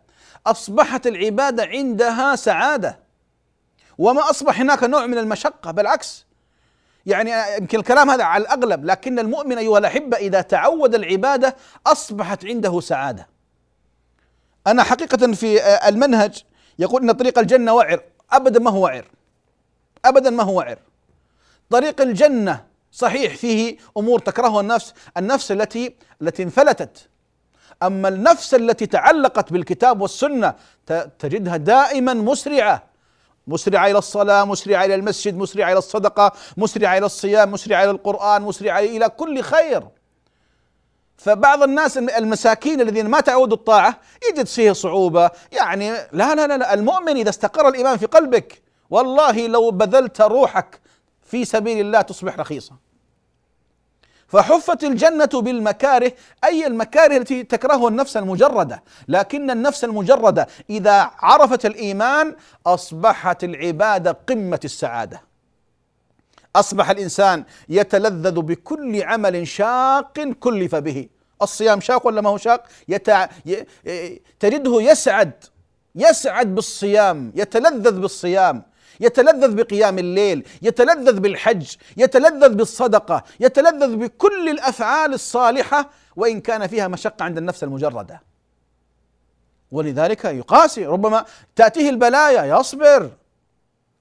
أصبحت 0.46 1.06
العبادة 1.06 1.64
عندها 1.64 2.36
سعادة. 2.36 2.98
وما 3.98 4.30
أصبح 4.30 4.60
هناك 4.60 4.82
نوع 4.82 5.06
من 5.06 5.18
المشقة 5.18 5.70
بالعكس. 5.70 6.26
يعني 7.06 7.56
يمكن 7.58 7.78
الكلام 7.78 8.10
هذا 8.10 8.24
على 8.24 8.42
الأغلب 8.42 8.84
لكن 8.84 9.18
المؤمن 9.18 9.58
أيها 9.58 9.78
الأحبة 9.78 10.16
إذا 10.16 10.40
تعود 10.40 10.94
العبادة 10.94 11.56
أصبحت 11.86 12.44
عنده 12.44 12.80
سعادة. 12.80 13.28
أنا 14.66 14.82
حقيقة 14.82 15.32
في 15.32 15.60
المنهج 15.88 16.44
يقول 16.78 17.02
إن 17.02 17.12
طريق 17.12 17.38
الجنة 17.38 17.74
وعر 17.74 18.02
أبدا 18.32 18.60
ما 18.60 18.70
هو 18.70 18.84
وعر. 18.84 19.08
أبدا 20.04 20.30
ما 20.30 20.42
هو 20.42 20.58
وعر. 20.58 20.78
طريق 21.70 22.00
الجنة 22.00 22.64
صحيح 22.92 23.36
فيه 23.36 23.76
أمور 23.96 24.18
تكرهها 24.18 24.60
النفس، 24.60 24.94
النفس 25.16 25.52
التي 25.52 25.94
التي 26.22 26.42
انفلتت. 26.42 27.08
أما 27.82 28.08
النفس 28.08 28.54
التي 28.54 28.86
تعلقت 28.86 29.52
بالكتاب 29.52 30.00
والسنة 30.00 30.54
تجدها 31.18 31.56
دائما 31.56 32.14
مسرعة. 32.14 32.91
مسرعة 33.46 33.86
إلى 33.86 33.98
الصلاة، 33.98 34.44
مسرعة 34.44 34.84
إلى 34.84 34.94
المسجد، 34.94 35.36
مسرعة 35.36 35.72
إلى 35.72 35.78
الصدقة، 35.78 36.32
مسرعة 36.56 36.98
إلى 36.98 37.06
الصيام، 37.06 37.52
مسرعة 37.52 37.84
إلى 37.84 37.90
القرآن، 37.90 38.42
مسرعة 38.42 38.78
إلى 38.78 39.08
كل 39.08 39.42
خير. 39.42 39.82
فبعض 41.16 41.62
الناس 41.62 41.98
المساكين 41.98 42.80
الذين 42.80 43.08
ما 43.08 43.20
تعودوا 43.20 43.56
الطاعة 43.56 44.00
يجد 44.30 44.46
فيه 44.46 44.72
صعوبة، 44.72 45.30
يعني 45.52 45.90
لا 45.90 46.34
لا 46.34 46.56
لا, 46.56 46.74
المؤمن 46.74 47.16
إذا 47.16 47.30
استقر 47.30 47.68
الإيمان 47.68 47.96
في 47.96 48.06
قلبك 48.06 48.62
والله 48.90 49.46
لو 49.46 49.70
بذلت 49.70 50.20
روحك 50.20 50.80
في 51.22 51.44
سبيل 51.44 51.80
الله 51.80 52.00
تصبح 52.00 52.38
رخيصة 52.38 52.91
فحفت 54.32 54.84
الجنة 54.84 55.30
بالمكاره 55.34 56.12
أي 56.44 56.66
المكاره 56.66 57.16
التي 57.16 57.42
تكرهها 57.42 57.88
النفس 57.88 58.16
المجردة. 58.16 58.82
لكن 59.08 59.50
النفس 59.50 59.84
المجردة 59.84 60.48
إذا 60.70 61.10
عرفت 61.18 61.66
الإيمان 61.66 62.36
أصبحت 62.66 63.44
العبادة 63.44 64.12
قمة 64.28 64.60
السعادة. 64.64 65.22
أصبح 66.56 66.90
الإنسان 66.90 67.44
يتلذذ 67.68 68.40
بكل 68.40 69.02
عمل 69.02 69.48
شاق 69.48 70.20
كلف 70.40 70.74
به. 70.74 71.08
الصيام 71.42 71.80
شاق 71.80 72.06
ولا 72.06 72.20
ما 72.20 72.30
هو 72.30 72.36
شاق؟ 72.38 72.64
يتع... 72.88 73.28
ي... 73.46 73.66
تجده 74.40 74.82
يسعد 74.82 75.44
يسعد 75.94 76.54
بالصيام 76.54 77.32
يتلذذ 77.34 78.00
بالصيام. 78.00 78.62
يتلذذ 79.02 79.54
بقيام 79.54 79.98
الليل 79.98 80.48
يتلذذ 80.62 81.20
بالحج 81.20 81.76
يتلذذ 81.96 82.54
بالصدقة 82.54 83.24
يتلذذ 83.40 83.96
بكل 83.96 84.48
الأفعال 84.48 85.14
الصالحة 85.14 85.90
وإن 86.16 86.40
كان 86.40 86.66
فيها 86.66 86.88
مشقة 86.88 87.24
عند 87.24 87.38
النفس 87.38 87.64
المجردة. 87.64 88.22
ولذلك 89.72 90.24
يقاسي 90.24 90.86
ربما 90.86 91.24
تأتيه 91.56 91.90
البلايا 91.90 92.58
يصبر 92.58 93.10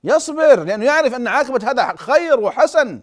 يصبر 0.03 0.63
لأنه 0.63 0.85
يعرف 0.85 1.13
أن 1.13 1.27
عاقبة 1.27 1.71
هذا 1.71 1.95
خير 1.97 2.39
وحسن. 2.39 3.01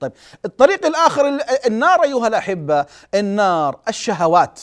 طيب 0.00 0.12
الطريق 0.44 0.86
الآخر 0.86 1.38
النار 1.66 2.02
أيها 2.02 2.26
الأحبة 2.26 2.86
النار 3.14 3.80
الشهوات. 3.88 4.60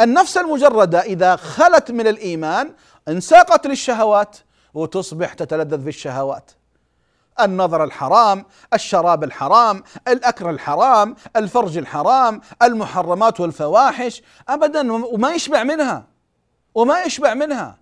النفس 0.00 0.36
المجردة 0.36 1.00
إذا 1.00 1.36
خلت 1.36 1.90
من 1.90 2.06
الإيمان 2.06 2.72
انساقت 3.08 3.66
للشهوات 3.66 4.36
وتصبح 4.74 5.34
تتلذذ 5.34 5.82
في 5.82 5.88
الشهوات 5.88 6.50
النظر 7.40 7.84
الحرام 7.84 8.44
الشراب 8.74 9.24
الحرام 9.24 9.82
الأكل 10.08 10.48
الحرام 10.48 11.16
الفرج 11.36 11.78
الحرام 11.78 12.40
المحرمات 12.62 13.40
والفواحش 13.40 14.22
ابدا 14.48 14.92
وما 14.92 15.30
يشبع 15.30 15.62
منها. 15.62 16.06
وما 16.74 17.02
يشبع 17.02 17.34
منها. 17.34 17.78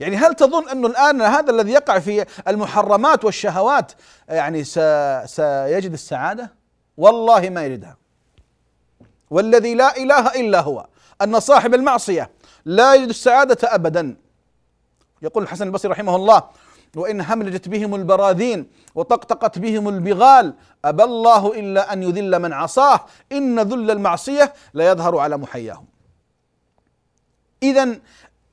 يعني 0.00 0.16
هل 0.16 0.34
تظن 0.34 0.68
أنه 0.68 0.86
الآن 0.86 1.22
هذا 1.22 1.50
الذي 1.50 1.72
يقع 1.72 1.98
في 1.98 2.26
المحرمات 2.48 3.24
والشهوات 3.24 3.92
يعني 4.28 4.64
سيجد 5.26 5.92
السعادة؟ 5.92 6.52
والله 6.96 7.50
ما 7.50 7.66
يجدها. 7.66 7.96
والذي 9.30 9.74
لا 9.74 9.96
إله 9.96 10.40
إلا 10.40 10.60
هو 10.60 10.86
أن 11.22 11.40
صاحب 11.40 11.74
المعصية 11.74 12.30
لا 12.64 12.94
يجد 12.94 13.08
السعادة 13.08 13.74
ابدا. 13.74 14.16
يقول 15.24 15.42
الحسن 15.42 15.66
البصري 15.66 15.92
رحمه 15.92 16.16
الله 16.16 16.42
وإن 16.96 17.20
هملجت 17.20 17.68
بهم 17.68 17.94
البراذين 17.94 18.70
وطقطقت 18.94 19.58
بهم 19.58 19.88
البغال 19.88 20.54
أبى 20.84 21.02
الله 21.02 21.52
إلا 21.58 21.92
أن 21.92 22.02
يذل 22.02 22.38
من 22.38 22.52
عصاه 22.52 23.00
إن 23.32 23.60
ذل 23.60 23.90
المعصية 23.90 24.52
لا 24.74 24.88
يظهر 24.90 25.18
على 25.18 25.36
محياهم. 25.36 25.86
إذا 27.62 27.98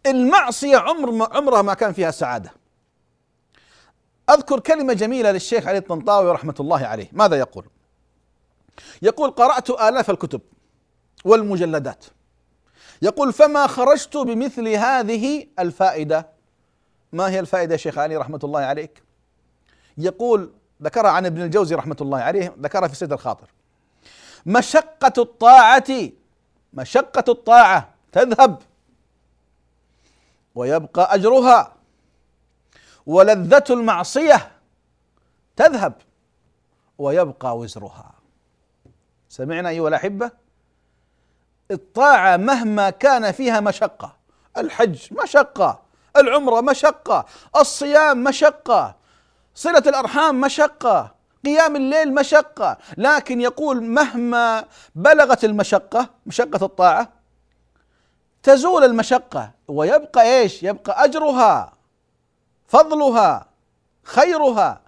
المعصية 0.06 0.78
عمر 0.78 1.28
عمرها 1.36 1.62
ما 1.62 1.74
كان 1.74 1.94
فيها 1.94 2.12
سعادة. 2.12 2.52
أذكر 4.30 4.60
كلمة 4.60 4.94
جميلة 4.94 5.32
للشيخ 5.32 5.68
علي 5.68 5.78
الطنطاوي 5.78 6.32
رحمة 6.32 6.56
الله 6.60 6.86
عليه. 6.86 7.10
ماذا 7.12 7.36
يقول؟ 7.36 7.66
يقول 9.02 9.32
قرأت 9.32 9.70
آلاف 9.70 10.10
الكتب 10.10 10.42
والمجلدات. 11.26 12.06
يقول 13.02 13.34
فما 13.34 13.68
خرجت 13.68 14.18
بمثل 14.18 14.68
هذه 14.68 15.48
الفائدة 15.60 16.40
ما 17.13 17.30
هي 17.30 17.39
الفائدة 17.39 17.78
شيخ 17.78 17.97
علي 17.97 18.17
رحمة 18.17 18.39
الله 18.43 18.60
عليك؟ 18.60 19.04
يقول 19.97 20.52
ذكرها 20.82 21.12
عن 21.12 21.26
ابن 21.26 21.41
الجوزي 21.41 21.76
رحمة 21.76 21.97
الله 22.02 22.19
عليه 22.19 22.56
ذكرها 22.60 22.88
في 22.88 22.95
سيد 22.95 23.13
الخاطر. 23.13 23.50
مشقة 24.45 25.13
الطاعة 25.17 26.10
مشقة 26.74 27.32
الطاعة 27.32 27.89
تذهب 28.12 28.62
ويبقى 30.56 31.15
أجرها. 31.15 31.74
ولذة 33.06 33.63
المعصية 33.69 34.52
تذهب 35.56 35.93
ويبقى 36.97 37.58
وزرها. 37.58 38.12
سمعنا 39.30 39.69
أيها 39.69 39.88
الأحبة؟ 39.88 40.32
الطاعة 41.71 42.38
مهما 42.38 42.89
كان 42.89 43.32
فيها 43.32 43.60
مشقة 43.60 44.15
الحج 44.58 45.13
مشقة 45.24 45.82
العمرة 46.17 46.62
مشقة 46.62 47.26
الصيام 47.56 48.24
مشقة 48.24 48.95
صلة 49.56 49.84
الأرحام 49.88 50.41
مشقة 50.41 51.15
قيام 51.45 51.76
الليل 51.76 52.13
مشقة 52.13 52.78
لكن 52.97 53.41
يقول 53.41 53.84
مهما 53.84 54.65
بلغت 54.95 55.45
المشقة 55.45 56.10
مشقة 56.26 56.65
الطاعة 56.65 57.10
تزول 58.43 58.84
المشقة 58.84 59.52
ويبقى 59.67 60.24
إيش؟ 60.39 60.63
يبقى 60.63 61.04
أجرها 61.06 61.74
فضلها 62.67 63.47
خيرها 64.04 64.82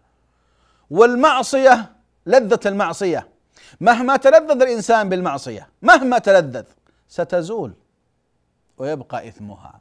والمعصية 0.89 1.91
لذة 2.25 2.59
المعصية 2.65 3.27
مهما 3.81 4.17
تلذذ 4.17 4.61
الإنسان 4.61 5.09
بالمعصية 5.09 5.69
مهما 5.81 6.17
تلذذ 6.19 6.63
ستزول 7.07 7.73
ويبقى 8.77 9.27
إثمها 9.27 9.79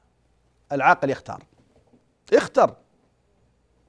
العاقل 0.72 1.11
يختار. 1.11 1.42
اختر 2.32 2.74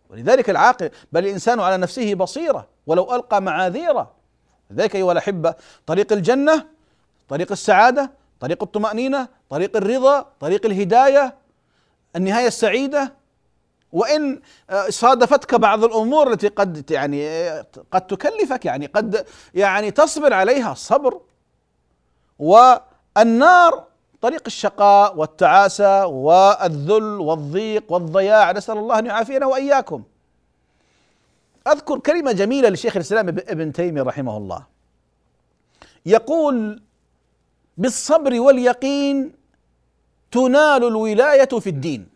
ولذلك 0.10 0.50
العاقل 0.50 0.90
بل 1.12 1.24
الإنسان 1.26 1.60
على 1.60 1.78
نفسه 1.78 2.14
بصيرة 2.14 2.68
ولو 2.88 3.16
ألقى 3.16 3.42
معاذيره. 3.42 4.12
لذلك 4.72 4.96
أيها 4.96 5.12
الأحبة 5.12 5.56
طريق 5.86 6.14
الجنة 6.14 6.66
طريق 7.30 7.52
السعادة 7.52 8.12
طريق 8.40 8.64
الطمأنينة 8.64 9.28
طريق 9.50 9.78
الرضا 9.78 10.22
طريق 10.40 10.66
الهداية 10.66 11.36
النهاية 12.16 12.48
السعيدة. 12.48 13.24
وإن 13.92 14.42
صادفتك 14.90 15.56
بعض 15.56 15.84
الأمور 15.84 16.32
التي 16.32 16.48
قد 16.48 16.92
يعني 16.92 17.50
قد 17.92 18.08
تكلفك 18.08 18.66
يعني 18.66 18.86
قد 18.86 19.26
يعني 19.54 19.92
تصبر 19.92 20.34
عليها 20.34 20.72
الصبر 20.72 21.22
والنار 22.40 23.88
طريق 24.24 24.44
الشقاء 24.48 25.18
والتعاسة 25.18 26.06
والذل 26.06 27.20
والضيق 27.20 27.92
والضياع. 27.92 28.52
نسأل 28.52 28.78
الله 28.78 29.00
أن 29.00 29.06
يعافينا 29.06 29.46
وإياكم. 29.46 30.04
أذكر 31.68 32.00
كلمة 32.00 32.32
جميلة 32.32 32.70
لشيخ 32.70 32.96
الإسلام 32.96 33.30
ابن 33.30 33.74
تيمية 33.74 34.02
رحمه 34.02 34.38
الله. 34.38 34.66
يقول 36.06 36.82
بالصبر 37.78 38.40
واليقين 38.40 39.32
تنال 40.32 40.84
الولاية 40.84 41.60
في 41.60 41.70
الدين. 41.70 42.10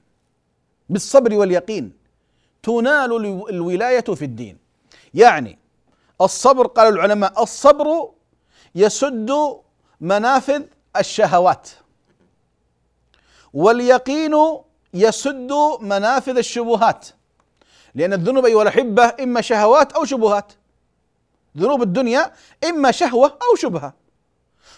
بالصبر 0.90 1.34
واليقين 1.36 1.94
تنال 2.64 3.16
الولاية 3.50 4.08
في 4.20 4.26
الدين. 4.26 4.58
يعني 5.14 5.60
الصبر 6.22 6.68
قال 6.68 6.94
العلماء 6.94 7.44
الصبر 7.44 8.10
يسد 8.76 9.32
منافذ 10.02 10.64
الشهوات. 10.98 11.70
واليقين 13.58 14.36
يسد 14.94 15.52
منافذ 15.82 16.38
الشبهات. 16.38 17.08
لأن 17.96 18.14
الذنوب 18.14 18.46
أيها 18.46 18.62
الأحبة 18.62 19.14
إما 19.20 19.42
شهوات 19.42 19.94
أو 19.94 20.06
شبهات. 20.06 20.54
ذنوب 21.58 21.82
الدنيا 21.82 22.34
إما 22.70 22.92
شهوة 22.92 23.28
أو 23.28 23.56
شبهة. 23.56 23.94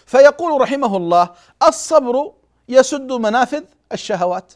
فيقول 0.06 0.60
رحمه 0.60 0.96
الله 0.96 1.30
الصبر 1.68 2.32
يسد 2.68 3.12
منافذ 3.12 3.64
الشهوات. 3.92 4.52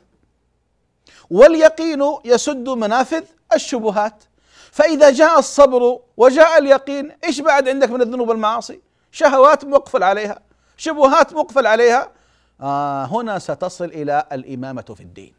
واليقين 1.31 2.03
يسد 2.25 2.69
منافذ 2.69 3.25
الشبهات. 3.55 4.25
فإذا 4.73 5.11
جاء 5.11 5.39
الصبر 5.39 5.99
وجاء 6.17 6.59
اليقين 6.59 7.13
إيش 7.25 7.41
بعد 7.41 7.69
عندك 7.69 7.91
من 7.91 8.03
الذنوب 8.03 8.29
والمعاصي؟ 8.29 8.81
شهوات 9.13 9.65
مقفل 9.65 10.03
عليها 10.03 10.39
شبهات 10.77 11.33
مقفل 11.33 11.67
عليها 11.67 12.13
هنا 12.61 13.39
ستصل 13.39 13.85
إلى 13.85 14.27
الإمامة 14.33 14.83
في 14.83 15.01
الدين. 15.01 15.33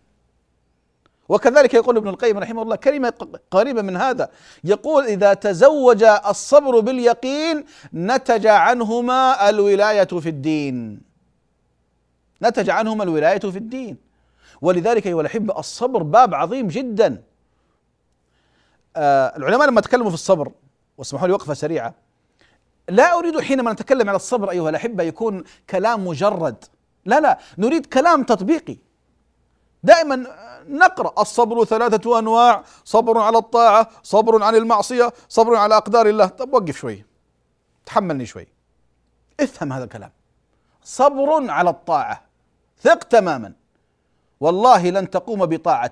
وكذلك 1.30 1.73
يقول 1.73 1.97
ابن 1.97 2.08
القيم 2.08 2.38
رحمه 2.38 2.62
الله 2.62 2.75
كلمة 2.75 3.13
قريبة 3.51 3.82
من 3.82 3.97
هذا. 3.97 4.30
يقول 4.63 5.04
إذا 5.06 5.34
تزوج 5.34 6.04
الصبر 6.04 6.80
باليقين 6.80 7.65
نتج 7.93 8.47
عنهما 8.47 9.49
الولاية 9.49 10.04
في 10.04 10.30
الدين. 10.30 11.01
نتج 12.41 12.69
عنهما 12.69 13.04
الولاية 13.04 13.39
في 13.39 13.58
الدين. 13.58 13.97
ولذلك 14.62 15.08
أيها 15.08 15.21
الأحبة 15.21 15.60
الصبر 15.60 16.04
باب 16.04 16.34
عظيم 16.34 16.67
جدا. 16.67 17.23
آه 18.95 19.38
العلماء 19.38 19.67
لما 19.67 19.82
تكلموا 19.82 20.10
في 20.10 20.13
الصبر 20.13 20.51
واسمحوا 20.97 21.28
لي 21.28 21.34
وقفة 21.34 21.54
سريعة 21.54 21.93
لا 22.89 23.19
أريد 23.19 23.39
حينما 23.39 23.73
نتكلم 23.73 24.10
على 24.10 24.15
الصبر 24.15 24.51
أيها 24.51 24.69
الأحبة 24.69 25.04
يكون 25.04 25.43
كلام 25.69 26.08
مجرد. 26.08 26.65
لا 27.06 27.20
لا 27.20 27.39
نريد 27.58 27.86
كلام 27.86 28.24
تطبيقي. 28.24 28.78
دائما 29.84 30.28
نقرأ 30.68 31.22
الصبر 31.22 31.65
ثلاثة 31.65 32.20
أنواع 32.20 32.63
صبر 32.86 33.18
على 33.18 33.38
الطاعة 33.38 33.89
صبر 34.04 34.44
عن 34.44 34.56
المعصية 34.56 35.13
صبر 35.30 35.56
على 35.56 35.78
أقدار 35.78 36.10
الله. 36.10 36.26
طب 36.26 36.54
وقف 36.54 36.78
شوي 36.78 37.06
تحملني 37.86 38.26
شوي. 38.26 38.48
افهم 39.39 39.74
هذا 39.74 39.84
الكلام. 39.84 40.12
صبر 40.84 41.52
على 41.52 41.70
الطاعة 41.70 42.22
ثق 42.82 43.04
تماما. 43.04 43.54
والله 44.39 44.89
لن 44.89 45.10
تقوم 45.10 45.46
بطاعة 45.46 45.91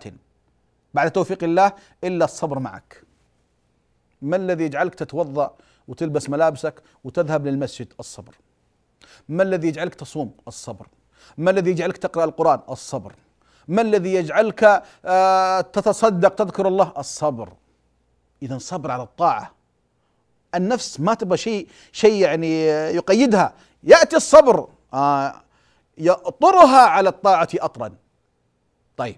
بعد 0.94 1.12
توفيق 1.12 1.44
الله 1.44 1.72
إلا 2.04 2.26
الصبر 2.26 2.60
معك. 2.60 3.04
ما 4.22 4.36
الذي 4.36 4.64
يجعلك 4.64 4.96
تتوضأ 4.96 5.56
وتلبس 5.88 6.30
ملابسك 6.30 6.84
وتذهب 7.04 7.48
للمسجد؟ 7.48 7.94
الصبر. 8.00 8.36
ما 9.30 9.44
الذي 9.44 9.68
يجعلك 9.68 9.96
تصوم؟ 9.96 10.32
الصبر. 10.48 10.88
ما 11.38 11.52
الذي 11.52 11.72
يجعلك 11.72 11.98
تقرأ 11.98 12.24
القرآن؟ 12.24 12.60
الصبر. 12.70 13.14
ما 13.68 13.82
الذي 13.82 14.14
يجعلك 14.14 14.84
آه، 15.06 15.62
تتصدق 15.62 16.36
تذكر 16.36 16.68
الله؟ 16.68 16.94
الصبر. 16.98 17.50
اذا 18.42 18.58
صبر 18.58 18.92
على 18.92 19.04
الطاعة. 19.04 19.52
النفس 20.56 21.00
ما 21.00 21.14
تبغى 21.14 21.38
شيء 21.38 21.68
شيء 21.92 22.22
يعني 22.22 22.66
يقيدها. 22.68 23.54
يأتي 23.84 24.16
الصبر. 24.16 24.68
آه، 24.94 25.34
يأطرها 25.98 26.82
على 26.82 27.10
الطاعة 27.10 27.50
أطرا. 27.54 27.92
طيب. 28.98 29.18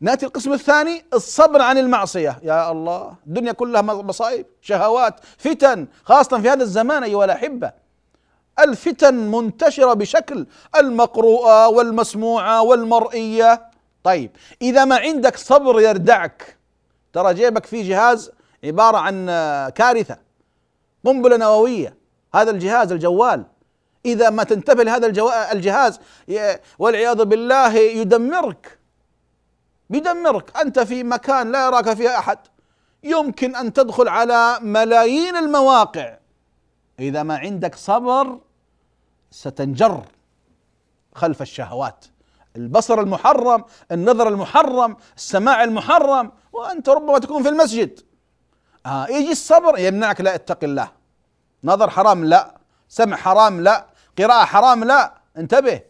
نأتي 0.00 0.26
القسم 0.26 0.52
الثاني 0.52 1.04
الصبر 1.14 1.62
عن 1.62 1.78
المعصية. 1.78 2.38
يا 2.42 2.70
الله 2.70 3.14
الدنيا 3.26 3.52
كلها 3.52 3.82
مصائب 3.82 4.46
شهوات 4.60 5.20
فتن 5.38 5.86
خاصة 6.04 6.40
في 6.40 6.48
هذا 6.48 6.62
الزمان 6.62 7.02
أيها 7.02 7.24
الأحبة. 7.24 7.83
الفتن 8.58 9.14
منتشرة 9.14 9.92
بشكل 9.94 10.46
المقروءة 10.76 11.68
والمسموعة 11.68 12.62
والمرئية. 12.62 13.70
طيب 14.04 14.30
إذا 14.62 14.84
ما 14.84 14.96
عندك 14.96 15.36
صبر 15.36 15.80
يردعك 15.80 16.56
ترى 17.12 17.34
جيبك 17.34 17.66
فيه 17.66 17.88
جهاز 17.88 18.30
عبارة 18.64 18.96
عن 18.96 19.26
كارثة 19.74 20.18
قنبلة 21.06 21.36
نووية 21.36 21.96
هذا 22.34 22.50
الجهاز 22.50 22.92
الجوال. 22.92 23.44
إذا 24.06 24.30
ما 24.30 24.44
تنتبه 24.44 24.82
لهذا 24.82 25.06
الجهاز 25.52 26.00
والعياذ 26.78 27.24
بالله 27.24 27.74
يدمرك. 27.76 28.78
بيدمرك 29.90 30.56
أنت 30.56 30.80
في 30.80 31.04
مكان 31.04 31.52
لا 31.52 31.66
يراك 31.66 31.94
فيه 31.94 32.18
أحد. 32.18 32.38
يمكن 33.04 33.56
أن 33.56 33.72
تدخل 33.72 34.08
على 34.08 34.58
ملايين 34.60 35.36
المواقع. 35.36 36.16
إذا 37.00 37.22
ما 37.22 37.36
عندك 37.38 37.74
صبر 37.74 38.38
ستنجر 39.30 40.02
خلف 41.14 41.42
الشهوات. 41.42 42.04
البصر 42.56 43.00
المحرم 43.00 43.64
النظر 43.92 44.28
المحرم 44.28 44.96
السماع 45.16 45.64
المحرم 45.64 46.32
وأنت 46.52 46.88
ربما 46.88 47.18
تكون 47.18 47.42
في 47.42 47.48
المسجد. 47.48 48.00
آه 48.86 49.06
يجي 49.06 49.32
الصبر 49.32 49.78
يمنعك 49.78 50.20
لا 50.20 50.34
اتق 50.34 50.64
الله. 50.64 50.88
نظر 51.64 51.90
حرام 51.90 52.24
لا 52.24 52.54
سمع 52.88 53.16
حرام 53.16 53.60
لا 53.60 53.86
قراءة 54.18 54.44
حرام 54.44 54.84
لا. 54.84 55.14
انتبه. 55.36 55.80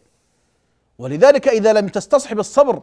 ولذلك 0.97 1.47
إذا 1.47 1.73
لم 1.73 1.87
تستصحب 1.87 2.39
الصبر 2.39 2.81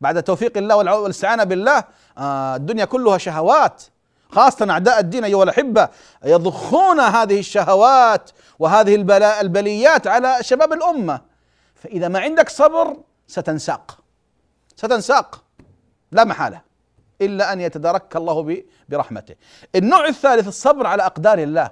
بعد 0.00 0.22
توفيق 0.22 0.56
الله 0.56 0.76
والاستعانة 0.76 1.44
بالله 1.44 1.84
آه 2.18 2.56
الدنيا 2.56 2.84
كلها 2.84 3.18
شهوات. 3.18 3.82
خاصة 4.32 4.70
أعداء 4.70 5.00
الدين 5.00 5.24
أيها 5.24 5.42
الأحبة 5.42 5.88
يضخون 6.24 7.00
هذه 7.00 7.38
الشهوات 7.38 8.30
وهذه 8.58 8.94
البليات 9.40 10.06
على 10.06 10.36
شباب 10.40 10.72
الأمة 10.72 11.20
فإذا 11.74 12.08
ما 12.08 12.18
عندك 12.18 12.48
صبر 12.48 12.96
ستنساق 13.26 13.98
ستنساق 14.76 15.44
لا 16.12 16.24
محالة 16.24 16.60
إلا 17.20 17.52
أن 17.52 17.60
يتداركك 17.60 18.16
الله 18.16 18.64
برحمته. 18.88 19.34
النوع 19.74 20.08
الثالث 20.08 20.48
الصبر 20.48 20.86
على 20.86 21.06
أقدار 21.06 21.38
الله. 21.38 21.70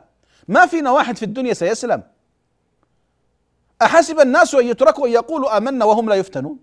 ما 0.48 0.66
فينا 0.66 0.90
واحد 0.90 1.16
في 1.16 1.24
الدنيا 1.24 1.54
سيسلم. 1.54 2.02
أحسب 3.82 4.20
الناس 4.20 4.54
أن 4.54 4.66
يتركوا 4.66 5.06
أن 5.06 5.12
يقولوا 5.12 5.56
آمنا 5.56 5.84
وهم 5.84 6.08
لا 6.08 6.14
يفتنون. 6.14 6.58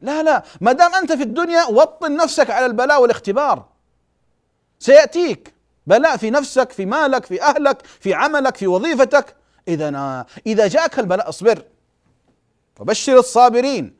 لا 0.00 0.22
لا، 0.22 0.42
ما 0.60 0.72
دام 0.72 0.94
أنت 0.94 1.12
في 1.12 1.22
الدنيا 1.22 1.64
وطن 1.64 2.16
نفسك 2.16 2.50
على 2.50 2.66
البلاء 2.66 3.02
والاختبار. 3.02 3.73
سيأتيك. 4.84 5.54
بلاء 5.86 6.16
في 6.16 6.30
نفسك، 6.30 6.72
في 6.72 6.86
مالك، 6.86 7.26
في 7.26 7.42
أهلك، 7.42 7.86
في 8.00 8.14
عملك، 8.14 8.56
في 8.56 8.66
وظيفتك. 8.66 9.36
إذا 9.68 10.26
إذا 10.46 10.66
جاءك 10.66 10.98
البلاء 10.98 11.28
اصبر. 11.28 11.62
وبشر 12.80 13.18
الصابرين. 13.18 13.96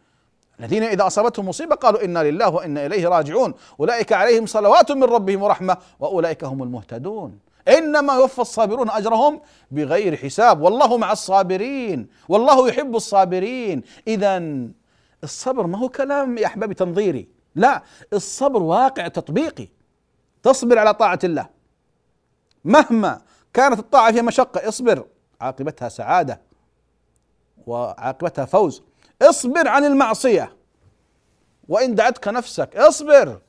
الذين 0.60 0.82
إذا 0.82 1.06
أصابتهم 1.06 1.48
مصيبة 1.48 1.74
قالوا 1.76 2.04
إنا 2.04 2.22
لله 2.22 2.48
وإنا 2.48 2.86
إليه 2.86 3.08
راجعون. 3.08 3.54
أولئك 3.80 4.12
عليهم 4.12 4.46
صلوات 4.46 4.92
من 4.92 5.04
ربهم 5.04 5.42
ورحمة 5.42 5.76
وأولئك 6.00 6.44
هم 6.44 6.62
المهتدون. 6.62 7.38
إنما 7.68 8.14
يوفى 8.14 8.38
الصابرون 8.38 8.90
أجرهم 8.90 9.40
بغير 9.70 10.16
حساب. 10.16 10.60
والله 10.60 10.96
مع 10.96 11.12
الصابرين. 11.12 12.08
والله 12.28 12.68
يحب 12.68 12.96
الصابرين. 12.96 13.82
إذا 14.08 14.42
الصبر 15.24 15.66
ما 15.66 15.78
هو 15.78 15.88
كلام 15.88 16.38
يا 16.38 16.46
أحبابي 16.46 16.74
تنظيري. 16.74 17.28
لا 17.54 17.82
الصبر 18.12 18.62
واقع 18.62 19.08
تطبيقي. 19.08 19.68
تصبر 20.44 20.78
على 20.78 20.94
طاعة 20.94 21.18
الله. 21.24 21.46
مهما 22.64 23.22
كانت 23.54 23.78
الطاعة 23.78 24.12
فيها 24.12 24.22
مشقة 24.22 24.68
اصبر. 24.68 25.06
عاقبتها 25.40 25.88
سعادة 25.88 26.40
وعاقبتها 27.66 28.44
فوز. 28.44 28.82
اصبر 29.22 29.68
عن 29.68 29.84
المعصية. 29.84 30.56
وإن 31.68 31.94
دعتك 31.94 32.28
نفسك 32.28 32.76
اصبر. 32.76 33.40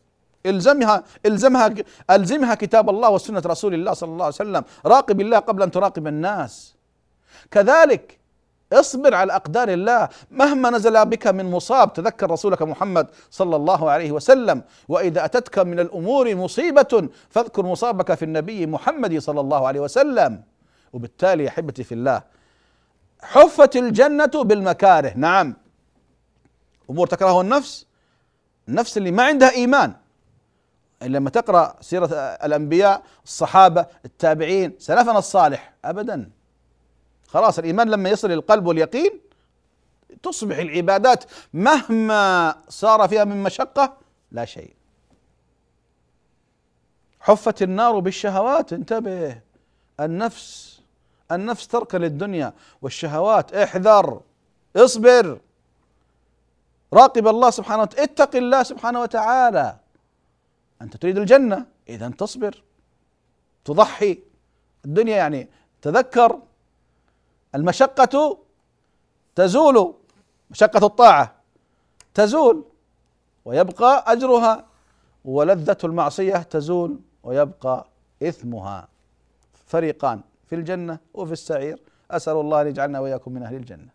الزمها 0.45 1.03
الزمها 1.25 1.73
ألزمها 2.09 2.55
كتاب 2.55 2.89
الله 2.89 3.09
وسنة 3.09 3.43
رسول 3.45 3.73
الله 3.73 3.93
صلى 3.93 4.09
الله 4.09 4.25
عليه 4.25 4.35
وسلم. 4.35 4.63
راقب 4.85 5.21
الله 5.21 5.39
قبل 5.39 5.63
أن 5.63 5.71
تراقب 5.71 6.07
الناس. 6.07 6.75
كذلك 7.51 8.19
اصبر 8.73 9.13
على 9.13 9.35
أقدار 9.35 9.69
الله. 9.69 10.09
مهما 10.31 10.69
نزل 10.69 11.05
بك 11.05 11.27
من 11.27 11.45
مصاب 11.51 11.93
تذكر 11.93 12.31
رسولك 12.31 12.61
محمد 12.61 13.07
صلى 13.31 13.55
الله 13.55 13.89
عليه 13.89 14.11
وسلم 14.11 14.63
وإذا 14.87 15.25
أتتك 15.25 15.59
من 15.59 15.79
الأمور 15.79 16.35
مصيبة 16.35 17.09
فاذكر 17.29 17.65
مصابك 17.65 18.13
في 18.13 18.25
النبي 18.25 18.65
محمد 18.65 19.17
صلى 19.17 19.39
الله 19.39 19.67
عليه 19.67 19.79
وسلم. 19.79 20.43
وبالتالي 20.93 21.43
يا 21.43 21.49
أحبتي 21.49 21.83
في 21.83 21.91
الله 21.91 22.21
حفت 23.21 23.75
الجنة 23.75 24.25
بالمكاره. 24.25 25.13
نعم. 25.15 25.55
أمور 26.89 27.07
تكرهها 27.07 27.41
النفس 27.41 27.85
النفس 28.69 28.97
اللي 28.97 29.11
ما 29.11 29.23
عندها 29.23 29.51
إيمان. 29.51 29.93
لما 31.01 31.29
تقرأ 31.29 31.75
سيرة 31.81 32.09
الأنبياء 32.15 33.03
الصحابة 33.25 33.85
التابعين 34.05 34.75
سلفنا 34.79 35.17
الصالح 35.17 35.73
أبدا. 35.85 36.29
خلاص 37.35 37.59
الإيمان 37.59 37.89
لما 37.89 38.09
يصل 38.09 38.31
القلب 38.31 38.65
واليقين 38.65 39.19
تصبح 40.23 40.57
العبادات 40.57 41.23
مهما 41.53 42.55
صار 42.69 43.07
فيها 43.07 43.23
من 43.23 43.43
مشقة 43.43 43.97
لا 44.31 44.45
شيء. 44.45 44.73
حفت 47.19 47.61
النار 47.61 47.99
بالشهوات 47.99 48.73
انتبه. 48.73 49.41
النفس 49.99 50.81
النفس 51.31 51.67
تركن 51.67 52.01
للدنيا 52.01 52.53
والشهوات. 52.81 53.53
احذر 53.53 54.21
اصبر. 54.75 55.39
راقب 56.93 57.27
الله 57.27 57.49
سبحانه 57.49 57.81
وتعالى 57.81 58.03
اتق 58.03 58.35
الله 58.35 58.63
سبحانه 58.63 59.01
وتعالى. 59.01 59.77
أنت 60.81 60.97
تريد 60.97 61.17
الجنة 61.17 61.65
إذا 61.89 62.09
تصبر. 62.09 62.63
تضحي. 63.65 64.19
الدنيا 64.85 65.17
يعني 65.17 65.47
تذكر. 65.81 66.39
المشقة 67.55 68.37
تزول 69.35 69.93
مشقة 70.51 70.85
الطاعة 70.85 71.35
تزول 72.13 72.65
ويبقى 73.45 74.03
أجرها 74.07 74.65
ولذة 75.25 75.77
المعصية 75.83 76.37
تزول 76.37 76.99
ويبقى 77.23 77.87
إثمها. 78.23 78.87
فريقان 79.67 80.21
في 80.47 80.55
الجنة 80.55 80.99
وفي 81.13 81.31
السعير 81.31 81.79
أسأل 82.11 82.37
الله 82.37 82.61
أن 82.61 82.67
يجعلنا 82.67 82.99
وإياكم 82.99 83.31
من 83.31 83.43
أهل 83.43 83.55
الجنة. 83.55 83.87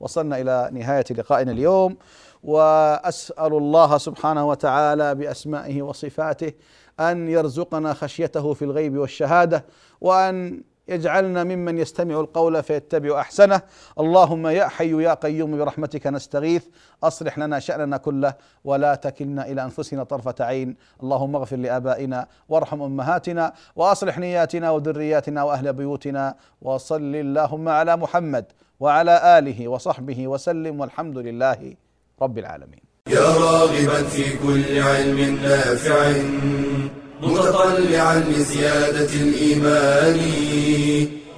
وصلنا 0.00 0.40
إلى 0.40 0.70
نهاية 0.72 1.04
لقائنا 1.10 1.52
اليوم 1.52 1.96
وأسأل 2.44 3.52
الله 3.52 3.98
سبحانه 3.98 4.48
وتعالى 4.48 5.14
بأسمائه 5.14 5.82
وصفاته 5.82 6.52
أن 7.00 7.28
يرزقنا 7.28 7.94
خشيته 7.94 8.54
في 8.54 8.64
الغيب 8.64 8.98
والشهادة 8.98 9.64
وأن 10.00 10.62
يجعلنا 10.88 11.44
ممن 11.44 11.78
يستمع 11.78 12.20
القول 12.20 12.62
فيتبع 12.62 13.20
أحسنه. 13.20 13.60
اللهم 14.00 14.46
يا 14.46 14.68
حي 14.68 15.02
يا 15.02 15.14
قيوم 15.14 15.58
برحمتك 15.58 16.06
نستغيث. 16.06 16.64
أصلح 17.02 17.38
لنا 17.38 17.58
شأننا 17.58 17.96
كله 17.96 18.34
ولا 18.64 18.94
تكلنا 18.94 19.46
إلى 19.46 19.62
أنفسنا 19.62 20.04
طرفة 20.04 20.34
عين. 20.40 20.76
اللهم 21.02 21.36
اغفر 21.36 21.56
لآبائنا 21.56 22.26
وارحم 22.48 22.82
أمهاتنا 22.82 23.52
وأصلح 23.76 24.18
نياتنا 24.18 24.70
وذرياتنا 24.70 25.42
وأهل 25.42 25.72
بيوتنا. 25.72 26.34
وصل 26.62 27.14
اللهم 27.14 27.68
على 27.68 27.96
محمد 27.96 28.44
وعلى 28.80 29.38
آله 29.38 29.68
وصحبه 29.68 30.28
وسلم 30.28 30.80
والحمد 30.80 31.18
لله 31.18 31.74
رب 32.22 32.38
العالمين. 32.38 32.80
يا 33.08 33.20
راغبا 33.20 34.02
في 34.02 34.36
كل 34.38 34.82
علم 34.82 35.18
نافع. 35.42 37.07
متطلعا 37.22 38.24
لزيادة 38.30 39.12
الإيمان 39.14 40.20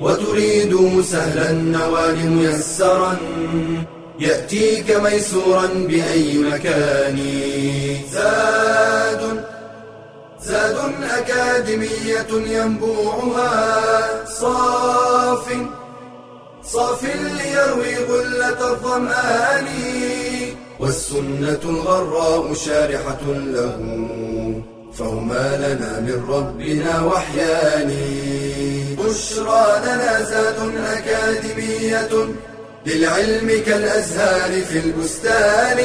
وتريد 0.01 1.03
سهلا 1.03 1.51
النوال 1.51 2.31
ميسرا 2.31 3.17
يأتيك 4.21 4.97
ميسورا 4.97 5.67
بأي 5.67 6.39
مكان. 6.39 7.19
زاد 8.13 9.45
زاد 10.43 10.79
أكاديمية 11.03 12.31
ينبوعها 12.31 14.25
صاف 14.25 15.47
صاف 16.65 17.05
ليروي 17.05 17.97
غلة 17.97 18.73
الظمآن 18.73 19.67
والسنة 20.81 21.61
الغراء 21.65 22.55
شارحة 22.55 23.25
له. 23.27 23.81
فهما 25.01 25.57
لنا 25.57 26.01
من 26.01 26.25
ربنا 26.29 27.03
وحيان 27.03 27.91
بشرى 28.99 29.81
لنا 29.85 30.23
زاد 30.23 30.57
أكاديمية 30.77 32.29
للعلم 32.87 33.63
كالأزهار 33.67 34.63
في 34.63 34.79
البستان. 34.79 35.79